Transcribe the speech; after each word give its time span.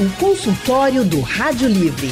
O 0.00 0.08
consultório 0.18 1.04
do 1.04 1.20
Rádio 1.20 1.68
Livre. 1.68 2.08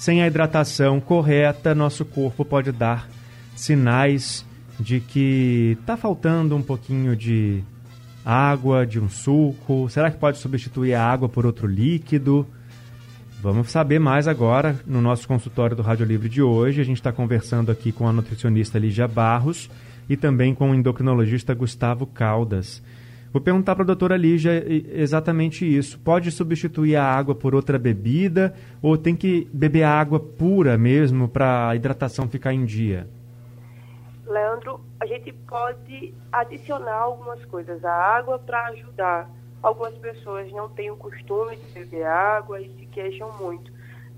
Sem 0.00 0.22
a 0.22 0.26
hidratação 0.26 0.98
correta, 0.98 1.74
nosso 1.74 2.06
corpo 2.06 2.42
pode 2.42 2.72
dar 2.72 3.06
sinais 3.54 4.46
de 4.78 4.98
que 4.98 5.76
está 5.78 5.94
faltando 5.94 6.56
um 6.56 6.62
pouquinho 6.62 7.14
de 7.14 7.62
água, 8.24 8.86
de 8.86 8.98
um 8.98 9.10
suco. 9.10 9.90
Será 9.90 10.10
que 10.10 10.16
pode 10.16 10.38
substituir 10.38 10.94
a 10.94 11.04
água 11.06 11.28
por 11.28 11.44
outro 11.44 11.66
líquido? 11.66 12.46
Vamos 13.42 13.70
saber 13.70 13.98
mais 13.98 14.26
agora 14.26 14.80
no 14.86 15.02
nosso 15.02 15.28
consultório 15.28 15.76
do 15.76 15.82
Rádio 15.82 16.06
Livre 16.06 16.30
de 16.30 16.40
hoje. 16.40 16.80
A 16.80 16.84
gente 16.84 16.96
está 16.96 17.12
conversando 17.12 17.70
aqui 17.70 17.92
com 17.92 18.08
a 18.08 18.12
nutricionista 18.12 18.78
Lígia 18.78 19.06
Barros 19.06 19.68
e 20.08 20.16
também 20.16 20.54
com 20.54 20.70
o 20.70 20.74
endocrinologista 20.74 21.52
Gustavo 21.52 22.06
Caldas. 22.06 22.82
Vou 23.32 23.40
perguntar 23.40 23.76
para 23.76 23.84
a 23.84 23.86
doutora 23.86 24.16
Lígia 24.16 24.64
exatamente 24.66 25.64
isso. 25.64 26.00
Pode 26.00 26.32
substituir 26.32 26.96
a 26.96 27.04
água 27.04 27.32
por 27.32 27.54
outra 27.54 27.78
bebida 27.78 28.52
ou 28.82 28.98
tem 28.98 29.14
que 29.14 29.48
beber 29.52 29.84
água 29.84 30.18
pura 30.18 30.76
mesmo 30.76 31.28
para 31.28 31.68
a 31.68 31.76
hidratação 31.76 32.28
ficar 32.28 32.52
em 32.52 32.64
dia? 32.64 33.08
Leandro, 34.26 34.80
a 34.98 35.06
gente 35.06 35.32
pode 35.32 36.12
adicionar 36.32 36.96
algumas 36.96 37.44
coisas 37.44 37.84
à 37.84 37.92
água 37.92 38.36
para 38.38 38.66
ajudar. 38.66 39.30
Algumas 39.62 39.96
pessoas 39.98 40.50
não 40.52 40.68
têm 40.68 40.90
o 40.90 40.96
costume 40.96 41.56
de 41.56 41.72
beber 41.72 42.06
água 42.06 42.60
e 42.60 42.68
se 42.78 42.86
queixam 42.86 43.30
muito 43.38 43.72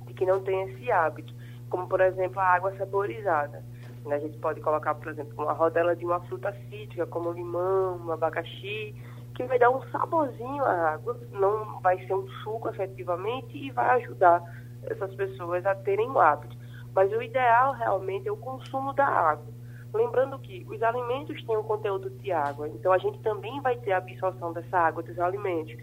de 0.06 0.14
que 0.14 0.24
não 0.24 0.40
tem 0.40 0.70
esse 0.70 0.90
hábito, 0.90 1.34
como 1.68 1.86
por 1.86 2.00
exemplo 2.00 2.40
a 2.40 2.44
água 2.44 2.74
saborizada. 2.78 3.62
Né? 4.04 4.16
A 4.16 4.20
gente 4.20 4.38
pode 4.38 4.60
colocar, 4.60 4.94
por 4.94 5.08
exemplo, 5.08 5.44
uma 5.44 5.52
rodela 5.52 5.94
de 5.94 6.04
uma 6.04 6.20
fruta 6.20 6.52
cítrica, 6.68 7.06
como 7.06 7.32
limão, 7.32 7.98
um 7.98 8.12
abacaxi, 8.12 8.94
que 9.34 9.44
vai 9.44 9.58
dar 9.58 9.70
um 9.70 9.82
saborzinho 9.90 10.64
à 10.64 10.94
água, 10.94 11.18
não 11.32 11.80
vai 11.80 11.98
ser 12.06 12.14
um 12.14 12.26
suco 12.42 12.68
efetivamente 12.68 13.56
e 13.56 13.70
vai 13.70 14.02
ajudar 14.02 14.42
essas 14.84 15.14
pessoas 15.14 15.64
a 15.64 15.74
terem 15.74 16.10
o 16.10 16.18
hábito. 16.18 16.56
Mas 16.94 17.10
o 17.12 17.22
ideal 17.22 17.72
realmente 17.72 18.28
é 18.28 18.32
o 18.32 18.36
consumo 18.36 18.92
da 18.92 19.06
água. 19.06 19.52
Lembrando 19.94 20.38
que 20.38 20.66
os 20.68 20.82
alimentos 20.82 21.42
têm 21.44 21.56
um 21.56 21.62
conteúdo 21.62 22.08
de 22.10 22.32
água, 22.32 22.68
então 22.68 22.92
a 22.92 22.98
gente 22.98 23.18
também 23.20 23.60
vai 23.60 23.76
ter 23.78 23.92
a 23.92 23.98
absorção 23.98 24.52
dessa 24.52 24.78
água 24.78 25.02
dos 25.02 25.18
alimentos. 25.18 25.76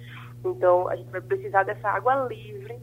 Então 0.44 0.88
a 0.88 0.96
gente 0.96 1.12
vai 1.12 1.22
precisar 1.22 1.64
dessa 1.64 1.90
água 1.90 2.28
livre 2.28 2.80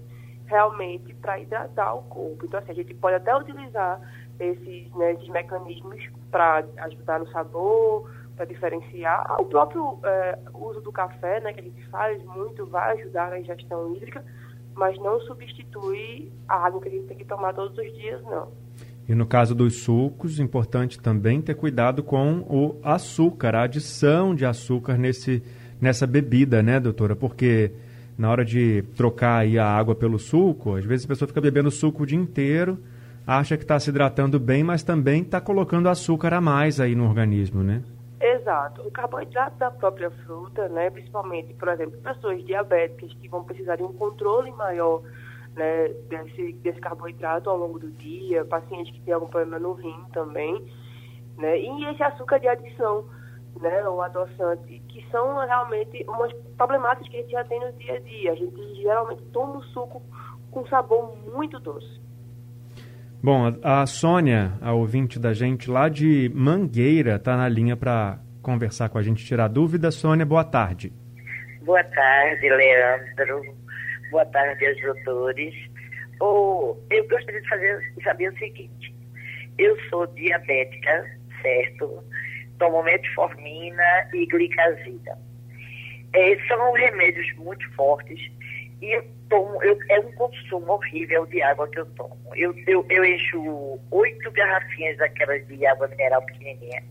realmente 0.46 1.12
para 1.14 1.40
hidratar 1.40 1.94
o 1.94 2.02
corpo. 2.04 2.46
Então 2.46 2.60
assim, 2.60 2.70
a 2.70 2.74
gente 2.74 2.94
pode 2.94 3.16
até 3.16 3.36
utilizar 3.36 4.00
esses, 4.38 4.92
né, 4.94 5.12
esses 5.12 5.28
mecanismos 5.28 6.02
para 6.30 6.64
ajudar 6.78 7.20
no 7.20 7.28
sabor, 7.30 8.10
para 8.36 8.44
diferenciar. 8.44 9.40
O 9.40 9.46
próprio 9.46 9.98
é, 10.04 10.38
uso 10.54 10.80
do 10.80 10.92
café, 10.92 11.40
né, 11.40 11.52
que 11.52 11.60
a 11.60 11.62
gente 11.64 11.86
faz 11.88 12.22
muito, 12.24 12.66
vai 12.66 13.00
ajudar 13.00 13.30
na 13.30 13.40
ingestão 13.40 13.94
hídrica, 13.94 14.24
mas 14.74 14.98
não 14.98 15.20
substitui 15.20 16.30
a 16.46 16.66
água 16.66 16.80
que 16.80 16.88
a 16.88 16.90
gente 16.90 17.06
tem 17.06 17.16
que 17.16 17.24
tomar 17.24 17.54
todos 17.54 17.76
os 17.76 17.94
dias, 17.94 18.22
não. 18.22 18.48
E 19.08 19.14
no 19.14 19.24
caso 19.24 19.54
dos 19.54 19.82
sucos, 19.82 20.40
importante 20.40 21.00
também 21.00 21.40
ter 21.40 21.54
cuidado 21.54 22.02
com 22.02 22.40
o 22.40 22.78
açúcar, 22.82 23.54
a 23.54 23.62
adição 23.62 24.34
de 24.34 24.44
açúcar 24.44 24.98
nesse, 24.98 25.42
nessa 25.80 26.06
bebida, 26.06 26.62
né, 26.62 26.80
doutora? 26.80 27.14
Porque 27.14 27.72
na 28.18 28.30
hora 28.30 28.44
de 28.44 28.82
trocar 28.96 29.46
a 29.46 29.64
água 29.64 29.94
pelo 29.94 30.18
suco, 30.18 30.74
às 30.74 30.84
vezes 30.84 31.04
a 31.04 31.08
pessoa 31.08 31.28
fica 31.28 31.40
bebendo 31.40 31.70
suco 31.70 32.02
o 32.02 32.06
dia 32.06 32.18
inteiro, 32.18 32.78
acha 33.26 33.56
que 33.56 33.64
está 33.64 33.78
se 33.80 33.90
hidratando 33.90 34.38
bem, 34.38 34.62
mas 34.62 34.82
também 34.82 35.22
está 35.22 35.40
colocando 35.40 35.88
açúcar 35.88 36.34
a 36.34 36.40
mais 36.40 36.78
aí 36.80 36.94
no 36.94 37.08
organismo, 37.08 37.62
né? 37.62 37.82
Exato. 38.20 38.82
O 38.82 38.90
carboidrato 38.90 39.56
da 39.58 39.70
própria 39.70 40.10
fruta, 40.10 40.68
né, 40.68 40.88
principalmente, 40.90 41.52
por 41.54 41.68
exemplo, 41.68 41.98
pessoas 42.00 42.44
diabéticas 42.44 43.12
que 43.14 43.28
vão 43.28 43.44
precisar 43.44 43.76
de 43.76 43.82
um 43.82 43.92
controle 43.92 44.50
maior 44.52 45.02
né, 45.54 45.88
desse, 46.08 46.52
desse 46.54 46.80
carboidrato 46.80 47.50
ao 47.50 47.56
longo 47.56 47.78
do 47.78 47.90
dia, 47.90 48.44
pacientes 48.44 48.92
que 48.92 49.00
têm 49.00 49.14
algum 49.14 49.26
problema 49.26 49.58
no 49.58 49.72
rim 49.72 50.04
também, 50.12 50.64
né, 51.36 51.58
e 51.58 51.84
esse 51.86 52.02
açúcar 52.02 52.38
de 52.38 52.48
adição, 52.48 53.04
né, 53.60 53.88
o 53.88 54.00
adoçante, 54.00 54.82
que 54.88 55.04
são 55.10 55.36
realmente 55.44 56.04
umas 56.08 56.32
problemáticas 56.56 57.08
que 57.08 57.16
a 57.16 57.20
gente 57.20 57.32
já 57.32 57.44
tem 57.44 57.60
no 57.60 57.72
dia 57.72 57.94
a 57.94 58.00
dia. 58.00 58.32
A 58.32 58.34
gente 58.34 58.74
geralmente 58.76 59.22
toma 59.32 59.58
um 59.58 59.62
suco 59.62 60.02
com 60.50 60.66
sabor 60.66 61.16
muito 61.34 61.58
doce. 61.58 62.05
Bom, 63.22 63.58
a 63.62 63.86
Sônia, 63.86 64.52
a 64.60 64.72
ouvinte 64.72 65.18
da 65.18 65.32
gente 65.32 65.70
lá 65.70 65.88
de 65.88 66.30
Mangueira, 66.34 67.16
está 67.16 67.36
na 67.36 67.48
linha 67.48 67.76
para 67.76 68.18
conversar 68.42 68.88
com 68.88 68.98
a 68.98 69.02
gente, 69.02 69.24
tirar 69.24 69.48
dúvida. 69.48 69.90
Sônia, 69.90 70.24
boa 70.24 70.44
tarde. 70.44 70.92
Boa 71.62 71.82
tarde, 71.82 72.48
Leandro. 72.48 73.56
Boa 74.10 74.24
tarde 74.26 74.66
aos 74.66 74.80
doutores. 74.80 75.54
Oh, 76.20 76.76
eu 76.90 77.08
gostaria 77.08 77.40
de 77.40 77.48
fazer, 77.48 77.92
saber 78.04 78.32
o 78.32 78.38
seguinte. 78.38 78.94
Eu 79.58 79.76
sou 79.88 80.06
diabética, 80.08 81.10
certo? 81.42 82.04
Tomo 82.58 82.82
metformina 82.84 84.08
e 84.14 84.26
glicazida. 84.26 85.18
É, 86.12 86.36
são 86.46 86.72
remédios 86.72 87.34
muito 87.36 87.68
fortes 87.74 88.20
e 88.80 88.96
eu 88.96 89.04
tomo, 89.28 89.62
eu, 89.62 89.78
é 89.90 90.00
um 90.00 90.12
consumo 90.12 90.72
horrível 90.72 91.26
de 91.26 91.42
água 91.42 91.68
que 91.68 91.80
eu 91.80 91.86
tomo. 91.94 92.16
Eu, 92.34 92.54
eu, 92.66 92.84
eu 92.90 93.04
encho 93.04 93.78
oito 93.90 94.30
garrafinhas 94.32 94.96
daquelas 94.98 95.46
de 95.46 95.66
água 95.66 95.88
mineral 95.88 96.22
pequenininha, 96.26 96.82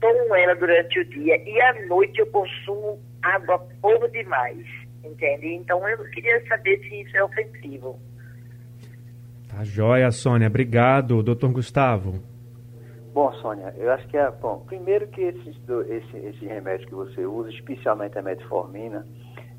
tomo 0.00 0.34
ela 0.34 0.54
durante 0.54 0.98
o 0.98 1.04
dia 1.04 1.36
e 1.36 1.60
à 1.60 1.86
noite 1.86 2.18
eu 2.18 2.26
consumo 2.26 3.00
água 3.22 3.58
pouco 3.80 4.08
demais, 4.08 4.66
entende? 5.02 5.54
Então 5.54 5.88
eu 5.88 5.98
queria 6.10 6.46
saber 6.46 6.78
se 6.80 7.02
isso 7.02 7.16
é 7.16 7.24
ofensivo. 7.24 7.98
Tá 9.48 9.62
joia, 9.62 10.10
Sônia. 10.10 10.48
Obrigado. 10.48 11.22
Doutor 11.22 11.52
Gustavo. 11.52 12.20
Bom, 13.14 13.32
Sônia, 13.34 13.72
eu 13.78 13.92
acho 13.92 14.06
que 14.08 14.16
é. 14.16 14.28
Bom, 14.28 14.64
primeiro 14.66 15.06
que 15.06 15.20
esses, 15.20 15.56
esse, 15.88 16.16
esse 16.16 16.44
remédio 16.44 16.88
que 16.88 16.94
você 16.94 17.24
usa, 17.24 17.48
especialmente 17.50 18.18
a 18.18 18.22
metformina, 18.22 19.06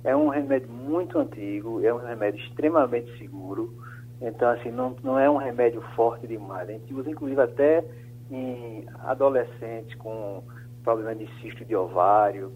é 0.06 0.16
um 0.16 0.30
remédio 0.30 0.70
muito 0.70 1.18
antigo, 1.18 1.84
é 1.84 1.92
um 1.92 1.98
remédio 1.98 2.40
extremamente 2.40 3.18
seguro. 3.18 3.74
Então, 4.22 4.50
assim, 4.52 4.70
não, 4.70 4.96
não 5.04 5.18
é 5.18 5.30
um 5.30 5.38
remédio 5.38 5.82
forte 5.96 6.28
demais. 6.28 6.70
A 6.70 6.72
gente 6.72 6.94
usa, 6.94 7.10
inclusive, 7.10 7.42
até 7.42 7.84
em 8.32 8.86
adolescentes 9.00 9.96
com 9.96 10.44
problema 10.84 11.16
de 11.16 11.28
cisto 11.42 11.66
de 11.66 11.76
ovário, 11.76 12.54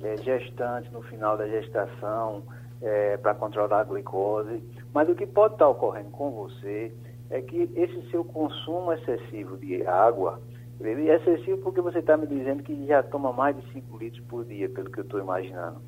é, 0.00 0.16
gestantes 0.18 0.90
no 0.92 1.02
final 1.02 1.36
da 1.36 1.48
gestação, 1.48 2.44
é, 2.80 3.16
para 3.16 3.34
controlar 3.34 3.80
a 3.80 3.84
glicose. 3.84 4.62
Mas 4.94 5.08
o 5.08 5.14
que 5.14 5.26
pode 5.26 5.54
estar 5.54 5.68
ocorrendo 5.68 6.10
com 6.10 6.30
você 6.30 6.92
é 7.30 7.40
que 7.40 7.68
esse 7.74 8.10
seu 8.10 8.24
consumo 8.24 8.92
excessivo 8.92 9.56
de 9.56 9.84
água, 9.86 10.40
ele 10.80 11.10
é 11.10 11.16
excessivo 11.16 11.58
porque 11.62 11.80
você 11.80 11.98
está 11.98 12.16
me 12.16 12.28
dizendo 12.28 12.62
que 12.62 12.86
já 12.86 13.02
toma 13.02 13.32
mais 13.32 13.56
de 13.56 13.72
5 13.72 13.98
litros 13.98 14.24
por 14.26 14.44
dia, 14.44 14.68
pelo 14.68 14.90
que 14.90 15.00
eu 15.00 15.04
estou 15.04 15.18
imaginando. 15.18 15.80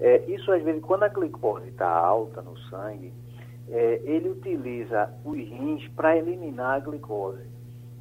É, 0.00 0.24
isso, 0.28 0.52
às 0.52 0.62
vezes, 0.62 0.82
quando 0.82 1.02
a 1.02 1.08
glicose 1.08 1.68
está 1.68 1.88
alta 1.88 2.40
no 2.40 2.56
sangue, 2.70 3.12
é, 3.68 4.00
ele 4.04 4.30
utiliza 4.30 5.12
os 5.24 5.36
rins 5.36 5.86
para 5.88 6.16
eliminar 6.16 6.76
a 6.76 6.80
glicose. 6.80 7.46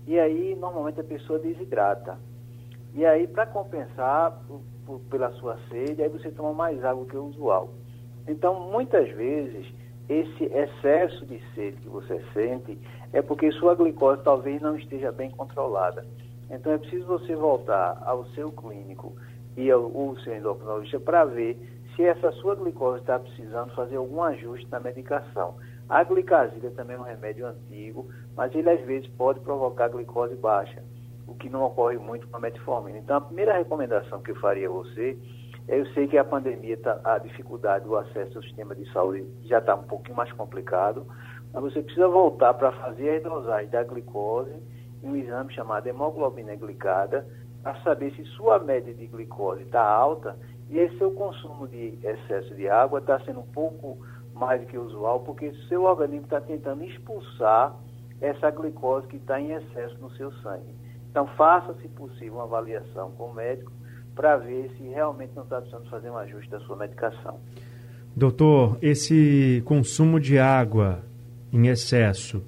E 0.05 0.19
aí, 0.19 0.55
normalmente, 0.55 0.99
a 0.99 1.03
pessoa 1.03 1.39
desidrata. 1.39 2.17
E 2.93 3.05
aí, 3.05 3.27
para 3.27 3.45
compensar 3.45 4.31
por, 4.47 4.61
por, 4.85 4.99
pela 5.09 5.31
sua 5.33 5.57
sede, 5.69 6.01
aí 6.01 6.09
você 6.09 6.31
toma 6.31 6.53
mais 6.53 6.83
água 6.83 7.05
que 7.05 7.17
o 7.17 7.25
usual. 7.25 7.69
Então, 8.27 8.59
muitas 8.71 9.09
vezes, 9.09 9.67
esse 10.07 10.45
excesso 10.45 11.25
de 11.25 11.41
sede 11.53 11.77
que 11.77 11.89
você 11.89 12.23
sente 12.33 12.77
é 13.11 13.21
porque 13.21 13.51
sua 13.53 13.75
glicose 13.75 14.21
talvez 14.23 14.61
não 14.61 14.77
esteja 14.77 15.11
bem 15.11 15.31
controlada. 15.31 16.05
Então, 16.49 16.71
é 16.71 16.77
preciso 16.77 17.05
você 17.05 17.35
voltar 17.35 18.01
ao 18.05 18.25
seu 18.27 18.51
clínico 18.51 19.13
e 19.57 19.69
ao, 19.69 19.83
ao 19.83 20.15
seu 20.19 20.37
endocrinologista 20.37 20.99
para 20.99 21.25
ver 21.25 21.76
se 21.97 22.03
essa 22.03 22.31
sua 22.33 22.53
glicose 22.53 23.01
está 23.01 23.17
precisando 23.17 23.73
fazer 23.73 23.95
algum 23.95 24.21
ajuste 24.21 24.67
na 24.69 24.79
medicação. 24.79 25.55
A 25.89 26.03
glicazida 26.03 26.69
também 26.71 26.95
é 26.95 26.99
um 26.99 27.03
remédio 27.03 27.47
antigo, 27.47 28.07
mas 28.35 28.53
ele 28.53 28.69
às 28.69 28.79
vezes 28.81 29.07
pode 29.17 29.39
provocar 29.39 29.89
glicose 29.89 30.35
baixa, 30.35 30.83
o 31.27 31.33
que 31.33 31.49
não 31.49 31.63
ocorre 31.63 31.97
muito 31.97 32.27
com 32.27 32.37
a 32.37 32.39
metformina. 32.39 32.99
Então, 32.99 33.17
a 33.17 33.21
primeira 33.21 33.57
recomendação 33.57 34.21
que 34.21 34.29
eu 34.29 34.35
faria 34.35 34.67
a 34.69 34.71
você, 34.71 35.17
eu 35.67 35.87
sei 35.87 36.07
que 36.07 36.19
a 36.19 36.23
pandemia, 36.23 36.77
tá, 36.77 37.01
a 37.03 37.17
dificuldade 37.17 37.85
do 37.85 37.97
acesso 37.97 38.37
ao 38.37 38.43
sistema 38.43 38.75
de 38.75 38.89
saúde 38.93 39.25
já 39.45 39.57
está 39.57 39.73
um 39.73 39.83
pouquinho 39.83 40.15
mais 40.15 40.31
complicado, 40.33 41.07
Mas 41.51 41.63
você 41.63 41.81
precisa 41.81 42.07
voltar 42.07 42.53
para 42.53 42.71
fazer 42.73 43.25
a 43.25 43.27
dosagem 43.27 43.69
da 43.71 43.83
glicose 43.83 44.53
em 45.01 45.09
um 45.09 45.15
exame 45.15 45.51
chamado 45.51 45.87
hemoglobina 45.87 46.55
glicada 46.55 47.25
para 47.67 47.81
saber 47.81 48.13
se 48.15 48.23
sua 48.37 48.59
média 48.59 48.93
de 48.93 49.05
glicose 49.07 49.63
está 49.63 49.83
alta 49.83 50.37
e 50.69 50.77
esse 50.77 50.97
seu 50.97 51.11
consumo 51.11 51.67
de 51.67 51.99
excesso 52.01 52.55
de 52.55 52.69
água 52.69 52.99
está 52.99 53.19
sendo 53.25 53.41
um 53.41 53.47
pouco 53.47 53.97
mais 54.33 54.61
do 54.61 54.67
que 54.67 54.77
usual, 54.77 55.19
porque 55.19 55.51
seu 55.67 55.83
organismo 55.83 56.23
está 56.23 56.39
tentando 56.39 56.85
expulsar 56.85 57.75
essa 58.21 58.49
glicose 58.51 59.05
que 59.07 59.17
está 59.17 59.41
em 59.41 59.51
excesso 59.51 59.97
no 59.99 60.09
seu 60.11 60.31
sangue. 60.35 60.73
Então, 61.11 61.27
faça, 61.35 61.73
se 61.81 61.89
possível, 61.89 62.35
uma 62.35 62.45
avaliação 62.45 63.11
com 63.17 63.25
o 63.25 63.33
médico 63.33 63.69
para 64.15 64.37
ver 64.37 64.71
se 64.77 64.83
realmente 64.83 65.33
não 65.35 65.43
está 65.43 65.59
precisando 65.59 65.89
fazer 65.89 66.09
um 66.09 66.17
ajuste 66.17 66.49
da 66.49 66.61
sua 66.61 66.77
medicação. 66.77 67.37
Doutor, 68.15 68.77
esse 68.81 69.61
consumo 69.65 70.21
de 70.21 70.39
água 70.39 71.03
em 71.51 71.67
excesso, 71.67 72.41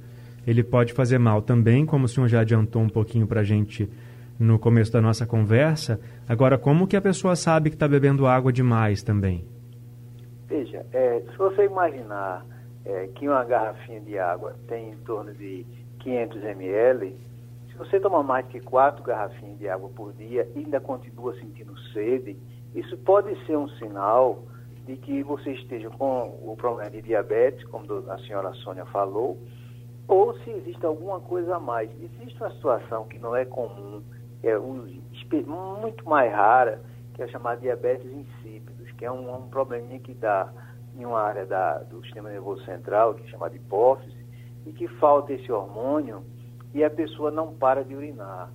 ele 0.48 0.64
pode 0.64 0.94
fazer 0.94 1.18
mal 1.18 1.42
também, 1.42 1.86
como 1.86 2.06
o 2.06 2.08
senhor 2.08 2.30
já 2.30 2.40
adiantou 2.40 2.82
um 2.82 2.90
pouquinho 2.90 3.28
para 3.28 3.42
a 3.42 3.44
gente 3.44 3.90
no 4.40 4.58
começo 4.58 4.92
da 4.92 5.02
nossa 5.02 5.26
conversa. 5.26 6.00
Agora, 6.28 6.58
como 6.58 6.88
que 6.88 6.96
a 6.96 7.02
pessoa 7.02 7.36
sabe 7.36 7.70
que 7.70 7.76
está 7.76 7.88
bebendo 7.88 8.26
água 8.26 8.54
demais 8.54 9.04
também? 9.04 9.46
Veja, 10.48 10.86
é, 10.94 11.22
se 11.30 11.38
você 11.38 11.66
imaginar 11.66 12.46
é, 12.86 13.08
que 13.08 13.28
uma 13.28 13.44
garrafinha 13.44 14.00
de 14.00 14.18
água 14.18 14.56
tem 14.68 14.92
em 14.92 14.98
torno 14.98 15.34
de 15.34 15.66
500 16.00 16.44
ml, 16.44 17.16
se 17.70 17.78
você 17.78 18.00
tomar 18.00 18.24
mais 18.24 18.48
que 18.48 18.60
quatro 18.62 19.04
garrafinhas 19.04 19.60
de 19.60 19.68
água 19.68 19.90
por 19.90 20.14
dia 20.14 20.50
e 20.56 20.60
ainda 20.60 20.80
continua 20.80 21.36
sentindo 21.36 21.78
sede, 21.94 22.38
isso 22.74 22.98
pode 22.98 23.36
ser 23.46 23.58
um 23.58 23.68
sinal 23.70 24.44
de 24.86 24.96
que 24.96 25.22
você 25.22 25.52
esteja 25.52 25.90
com 25.90 26.40
o 26.42 26.56
problema 26.58 26.90
de 26.90 27.02
diabetes, 27.02 27.64
como 27.66 27.86
a 28.10 28.18
senhora 28.20 28.54
Sônia 28.54 28.86
falou, 28.86 29.38
ou 30.08 30.36
se 30.40 30.50
existe 30.50 30.84
alguma 30.84 31.20
coisa 31.20 31.58
a 31.58 31.60
mais. 31.60 31.92
Existe 32.02 32.42
uma 32.42 32.52
situação 32.52 33.08
que 33.08 33.20
não 33.20 33.36
é 33.36 33.46
comum, 33.46 34.02
é 34.44 34.58
muito 34.58 36.08
mais 36.08 36.32
rara, 36.32 36.82
que 37.14 37.22
é 37.22 37.28
chamada 37.28 37.60
diabetes 37.60 38.10
insípidos, 38.12 38.92
que 38.94 39.06
é 39.06 39.12
um, 39.12 39.36
um 39.36 39.50
probleminha 39.50 40.00
que 40.00 40.14
dá 40.14 40.52
em 40.96 41.06
uma 41.06 41.20
área 41.20 41.46
da, 41.46 41.80
do 41.80 42.02
sistema 42.04 42.30
nervoso 42.30 42.64
central, 42.66 43.14
que 43.14 43.24
é 43.24 43.28
chamada 43.28 43.56
hipófise, 43.56 44.18
e 44.66 44.72
que 44.72 44.88
falta 45.00 45.34
esse 45.34 45.52
hormônio 45.52 46.24
e 46.74 46.84
a 46.84 46.90
pessoa 46.90 47.32
não 47.32 47.54
para 47.56 47.84
de 47.84 47.96
urinar. 47.96 48.52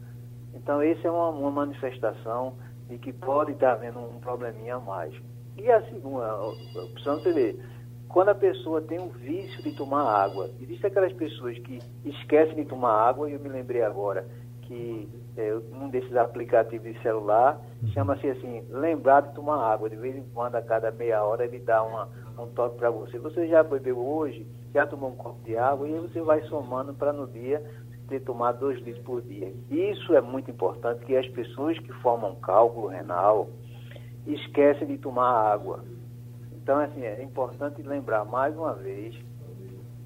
Então, 0.55 0.81
essa 0.81 1.09
é 1.09 1.11
uma, 1.11 1.31
uma 1.31 1.51
manifestação 1.51 2.55
de 2.89 2.99
que 2.99 3.13
pode 3.13 3.53
estar 3.53 3.73
havendo 3.73 3.99
um 3.99 4.21
probleminha 4.21 4.77
a 4.77 4.81
mais. 4.81 5.15
E 5.57 5.71
a 5.71 5.83
segunda 5.89 6.41
opção, 6.41 7.19
você 7.21 7.33
vê, 7.33 7.59
quando 8.09 8.29
a 8.29 8.35
pessoa 8.35 8.81
tem 8.81 8.99
um 8.99 9.09
vício 9.09 9.63
de 9.63 9.75
tomar 9.77 10.05
água, 10.05 10.51
existem 10.61 10.91
aquelas 10.91 11.13
pessoas 11.13 11.59
que 11.59 11.81
esquecem 12.05 12.55
de 12.55 12.65
tomar 12.65 13.09
água, 13.09 13.29
e 13.29 13.35
eu 13.35 13.41
me 13.41 13.49
lembrei 13.49 13.83
agora 13.83 14.27
que 14.67 15.09
é, 15.37 15.55
um 15.73 15.89
desses 15.89 16.15
aplicativos 16.17 16.93
de 16.93 17.03
celular 17.03 17.61
uhum. 17.83 17.89
chama-se 17.89 18.29
assim, 18.29 18.65
lembrar 18.71 19.23
de 19.23 19.35
tomar 19.35 19.57
água. 19.73 19.89
De 19.89 19.97
vez 19.97 20.17
em 20.17 20.25
quando, 20.35 20.57
a 20.57 20.63
cada 20.63 20.91
meia 20.91 21.23
hora, 21.23 21.45
ele 21.45 21.59
dá 21.59 21.83
uma, 21.83 22.09
um 22.39 22.47
toque 22.49 22.79
para 22.79 22.91
você. 22.91 23.19
Você 23.19 23.49
já 23.49 23.63
bebeu 23.63 23.99
hoje, 23.99 24.47
já 24.73 24.87
tomou 24.87 25.11
um 25.11 25.17
copo 25.17 25.43
de 25.45 25.57
água, 25.57 25.89
e 25.89 25.95
aí 25.95 26.01
você 26.01 26.21
vai 26.21 26.43
somando 26.43 26.95
para 26.95 27.13
no 27.13 27.27
dia 27.27 27.63
ter 28.09 28.21
tomado 28.21 28.61
dois 28.61 28.79
litros 28.81 29.05
por 29.05 29.23
dia. 29.23 29.53
Isso 29.71 30.15
é 30.15 30.21
muito 30.21 30.51
importante, 30.51 31.05
que 31.05 31.17
as 31.17 31.27
pessoas 31.29 31.79
que 31.79 31.93
formam 31.95 32.35
cálculo 32.37 32.89
renal 32.89 33.49
esquecem 34.27 34.87
de 34.87 34.99
tomar 34.99 35.31
água. 35.31 35.85
Então, 36.53 36.79
assim, 36.79 37.03
é 37.03 37.23
importante 37.23 37.83
lembrar 37.83 38.25
mais 38.25 38.57
uma 38.57 38.75
vez 38.75 39.15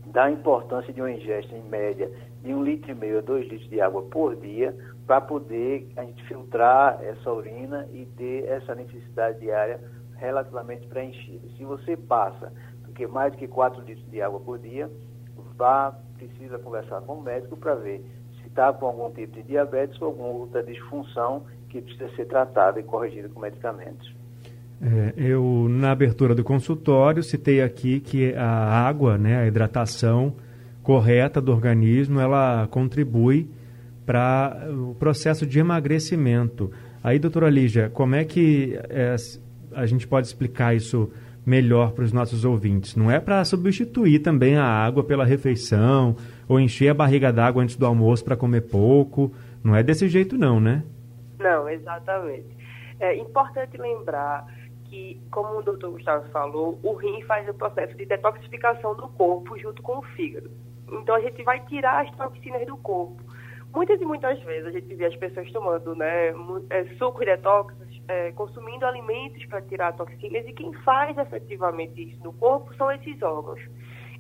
da 0.06 0.30
importância 0.30 0.92
de 0.92 1.00
uma 1.00 1.10
ingesta 1.10 1.54
em 1.54 1.62
média 1.62 2.10
de 2.42 2.52
um 2.54 2.62
litro 2.62 2.90
e 2.90 2.94
meio 2.94 3.18
a 3.18 3.20
dois 3.20 3.48
litros 3.48 3.68
de 3.68 3.80
água 3.80 4.02
por 4.02 4.36
dia 4.36 4.74
para 5.06 5.20
poder 5.20 5.88
a 5.96 6.04
gente 6.04 6.22
filtrar 6.26 7.02
essa 7.02 7.32
urina 7.32 7.88
e 7.92 8.04
ter 8.16 8.44
essa 8.44 8.74
necessidade 8.74 9.40
diária 9.40 9.80
relativamente 10.16 10.86
preenchida. 10.86 11.48
Se 11.56 11.64
você 11.64 11.96
passa 11.96 12.52
do 12.84 12.92
que 12.92 13.06
mais 13.06 13.32
do 13.32 13.38
que 13.38 13.48
4 13.48 13.82
litros 13.82 14.10
de 14.10 14.20
água 14.20 14.40
por 14.40 14.58
dia, 14.58 14.90
vá, 15.56 15.96
precisa 16.16 16.58
conversar 16.58 17.00
com 17.02 17.14
o 17.14 17.22
médico 17.22 17.56
para 17.56 17.74
ver 17.74 18.04
se 18.40 18.48
está 18.48 18.72
com 18.72 18.86
algum 18.86 19.10
tipo 19.12 19.34
de 19.34 19.42
diabetes 19.42 20.00
ou 20.00 20.08
alguma 20.08 20.28
outra 20.28 20.62
disfunção 20.62 21.44
que 21.68 21.80
precisa 21.80 22.08
ser 22.14 22.26
tratada 22.26 22.80
e 22.80 22.82
corrigida 22.82 23.28
com 23.28 23.40
medicamentos. 23.40 24.14
É, 24.80 25.12
eu, 25.16 25.66
na 25.68 25.90
abertura 25.90 26.34
do 26.34 26.44
consultório, 26.44 27.22
citei 27.22 27.62
aqui 27.62 27.98
que 27.98 28.34
a 28.34 28.48
água, 28.86 29.18
né, 29.18 29.38
a 29.38 29.46
hidratação 29.46 30.34
correta 30.88 31.38
do 31.38 31.52
organismo, 31.52 32.18
ela 32.18 32.66
contribui 32.70 33.46
para 34.06 34.70
o 34.70 34.94
processo 34.94 35.44
de 35.46 35.58
emagrecimento. 35.58 36.72
Aí, 37.04 37.18
doutora 37.18 37.50
Lígia, 37.50 37.90
como 37.90 38.14
é 38.14 38.24
que 38.24 38.80
é, 38.88 39.14
a 39.74 39.84
gente 39.84 40.08
pode 40.08 40.28
explicar 40.28 40.74
isso 40.74 41.12
melhor 41.44 41.92
para 41.92 42.04
os 42.04 42.10
nossos 42.10 42.42
ouvintes? 42.42 42.96
Não 42.96 43.10
é 43.10 43.20
para 43.20 43.44
substituir 43.44 44.20
também 44.20 44.56
a 44.56 44.64
água 44.64 45.04
pela 45.04 45.26
refeição 45.26 46.16
ou 46.48 46.58
encher 46.58 46.88
a 46.88 46.94
barriga 46.94 47.30
d'água 47.30 47.62
antes 47.62 47.76
do 47.76 47.84
almoço 47.84 48.24
para 48.24 48.34
comer 48.34 48.62
pouco. 48.62 49.30
Não 49.62 49.76
é 49.76 49.82
desse 49.82 50.08
jeito, 50.08 50.38
não, 50.38 50.58
né? 50.58 50.82
Não, 51.38 51.68
exatamente. 51.68 52.48
É 52.98 53.14
importante 53.14 53.76
lembrar 53.76 54.46
que, 54.86 55.20
como 55.30 55.58
o 55.58 55.62
doutor 55.62 55.90
Gustavo 55.90 56.26
falou, 56.30 56.80
o 56.82 56.94
rim 56.94 57.20
faz 57.24 57.46
o 57.46 57.52
processo 57.52 57.94
de 57.94 58.06
detoxificação 58.06 58.96
do 58.96 59.06
corpo 59.10 59.58
junto 59.58 59.82
com 59.82 59.98
o 59.98 60.02
fígado. 60.16 60.50
Então 60.92 61.14
a 61.14 61.20
gente 61.20 61.42
vai 61.42 61.60
tirar 61.66 62.06
as 62.06 62.16
toxinas 62.16 62.66
do 62.66 62.76
corpo. 62.76 63.22
Muitas 63.74 64.00
e 64.00 64.04
muitas 64.04 64.40
vezes 64.42 64.66
a 64.66 64.70
gente 64.70 64.94
vê 64.94 65.04
as 65.04 65.16
pessoas 65.16 65.50
tomando 65.52 65.94
né, 65.94 66.28
é, 66.70 66.84
suco 66.96 67.24
detox, 67.24 67.74
é, 68.08 68.32
consumindo 68.32 68.86
alimentos 68.86 69.44
para 69.46 69.60
tirar 69.62 69.92
toxinas, 69.92 70.46
e 70.46 70.52
quem 70.52 70.72
faz 70.84 71.16
efetivamente 71.18 72.02
isso 72.02 72.22
no 72.24 72.32
corpo 72.32 72.74
são 72.74 72.90
esses 72.90 73.20
órgãos. 73.22 73.60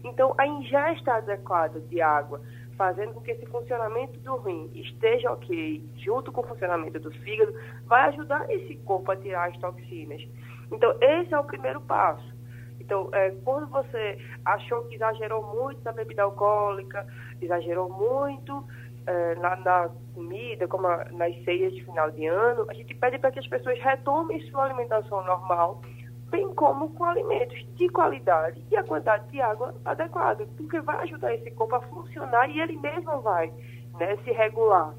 Então, 0.04 0.34
a 0.38 0.46
ingesta 0.46 1.14
adequada 1.14 1.80
de 1.80 2.00
água 2.00 2.40
fazendo 2.76 3.12
com 3.12 3.20
que 3.20 3.32
esse 3.32 3.44
funcionamento 3.46 4.20
do 4.20 4.36
rim 4.36 4.70
esteja 4.72 5.32
ok, 5.32 5.82
junto 5.96 6.30
com 6.30 6.42
o 6.42 6.46
funcionamento 6.46 7.00
do 7.00 7.10
fígado, 7.10 7.52
vai 7.86 8.08
ajudar 8.10 8.48
esse 8.48 8.76
corpo 8.76 9.10
a 9.10 9.16
tirar 9.16 9.48
as 9.48 9.58
toxinas. 9.58 10.22
Então, 10.70 10.96
esse 11.00 11.34
é 11.34 11.38
o 11.38 11.44
primeiro 11.44 11.80
passo. 11.80 12.37
Então, 12.80 13.08
é, 13.12 13.30
quando 13.44 13.66
você 13.68 14.18
achou 14.44 14.82
que 14.84 14.94
exagerou 14.94 15.42
muito 15.54 15.82
na 15.84 15.92
bebida 15.92 16.22
alcoólica, 16.22 17.06
exagerou 17.40 17.88
muito 17.88 18.64
é, 19.06 19.34
na, 19.36 19.56
na, 19.56 19.90
comida, 20.14 20.68
como 20.68 20.86
a, 20.86 21.04
nas 21.12 21.34
ceias 21.44 21.72
de 21.72 21.84
final 21.84 22.10
de 22.10 22.26
ano, 22.26 22.66
a 22.68 22.74
gente 22.74 22.94
pede 22.94 23.18
para 23.18 23.30
que 23.30 23.38
as 23.38 23.46
pessoas 23.46 23.78
retomem 23.80 24.40
sua 24.50 24.64
alimentação 24.64 25.24
normal 25.24 25.82
bem 26.30 26.54
como 26.54 26.90
com 26.90 27.04
alimentos 27.04 27.58
de 27.74 27.88
qualidade 27.88 28.62
e 28.70 28.76
a 28.76 28.84
quantidade 28.84 29.30
de 29.30 29.40
água 29.40 29.74
adequada, 29.84 30.46
porque 30.56 30.80
vai 30.80 31.02
ajudar 31.04 31.34
esse 31.34 31.50
corpo 31.52 31.76
a 31.76 31.80
funcionar 31.82 32.50
e 32.50 32.60
ele 32.60 32.76
mesmo 32.76 33.20
vai 33.20 33.52
né, 33.98 34.16
se 34.24 34.30
regular. 34.30 34.94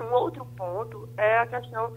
Um 0.00 0.12
outro 0.12 0.44
ponto 0.44 1.08
é 1.16 1.38
a 1.38 1.46
questão 1.46 1.94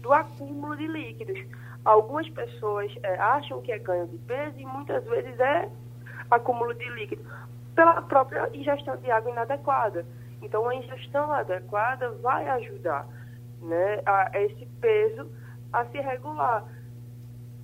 do 0.00 0.12
acúmulo 0.12 0.76
de 0.76 0.86
líquidos. 0.86 1.38
Algumas 1.86 2.28
pessoas 2.30 2.92
é, 3.04 3.14
acham 3.14 3.62
que 3.62 3.70
é 3.70 3.78
ganho 3.78 4.08
de 4.08 4.18
peso 4.18 4.58
e 4.58 4.66
muitas 4.66 5.04
vezes 5.04 5.38
é 5.38 5.70
acúmulo 6.28 6.74
de 6.74 6.84
líquido 6.90 7.24
pela 7.76 8.02
própria 8.02 8.50
ingestão 8.52 8.96
de 8.96 9.08
água 9.08 9.30
inadequada. 9.30 10.04
Então, 10.42 10.68
a 10.68 10.74
ingestão 10.74 11.32
adequada 11.32 12.10
vai 12.20 12.48
ajudar 12.48 13.06
né, 13.62 14.02
a 14.04 14.32
esse 14.34 14.66
peso 14.80 15.30
a 15.72 15.84
se 15.86 16.00
regular. 16.00 16.64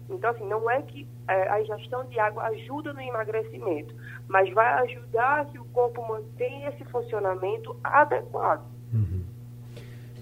Então, 0.09 0.31
assim, 0.31 0.47
não 0.47 0.71
é 0.71 0.83
que 0.83 1.09
é, 1.27 1.49
a 1.51 1.61
ingestão 1.61 2.05
de 2.05 2.21
água 2.21 2.45
ajuda 2.45 2.93
no 2.93 3.01
emagrecimento, 3.01 3.93
mas 4.29 4.49
vai 4.55 4.73
ajudar 4.85 5.47
que 5.47 5.59
o 5.59 5.65
corpo 5.65 6.01
mantenha 6.07 6.69
esse 6.69 6.85
funcionamento 6.85 7.77
adequado. 7.83 8.65
Uhum. 8.95 9.22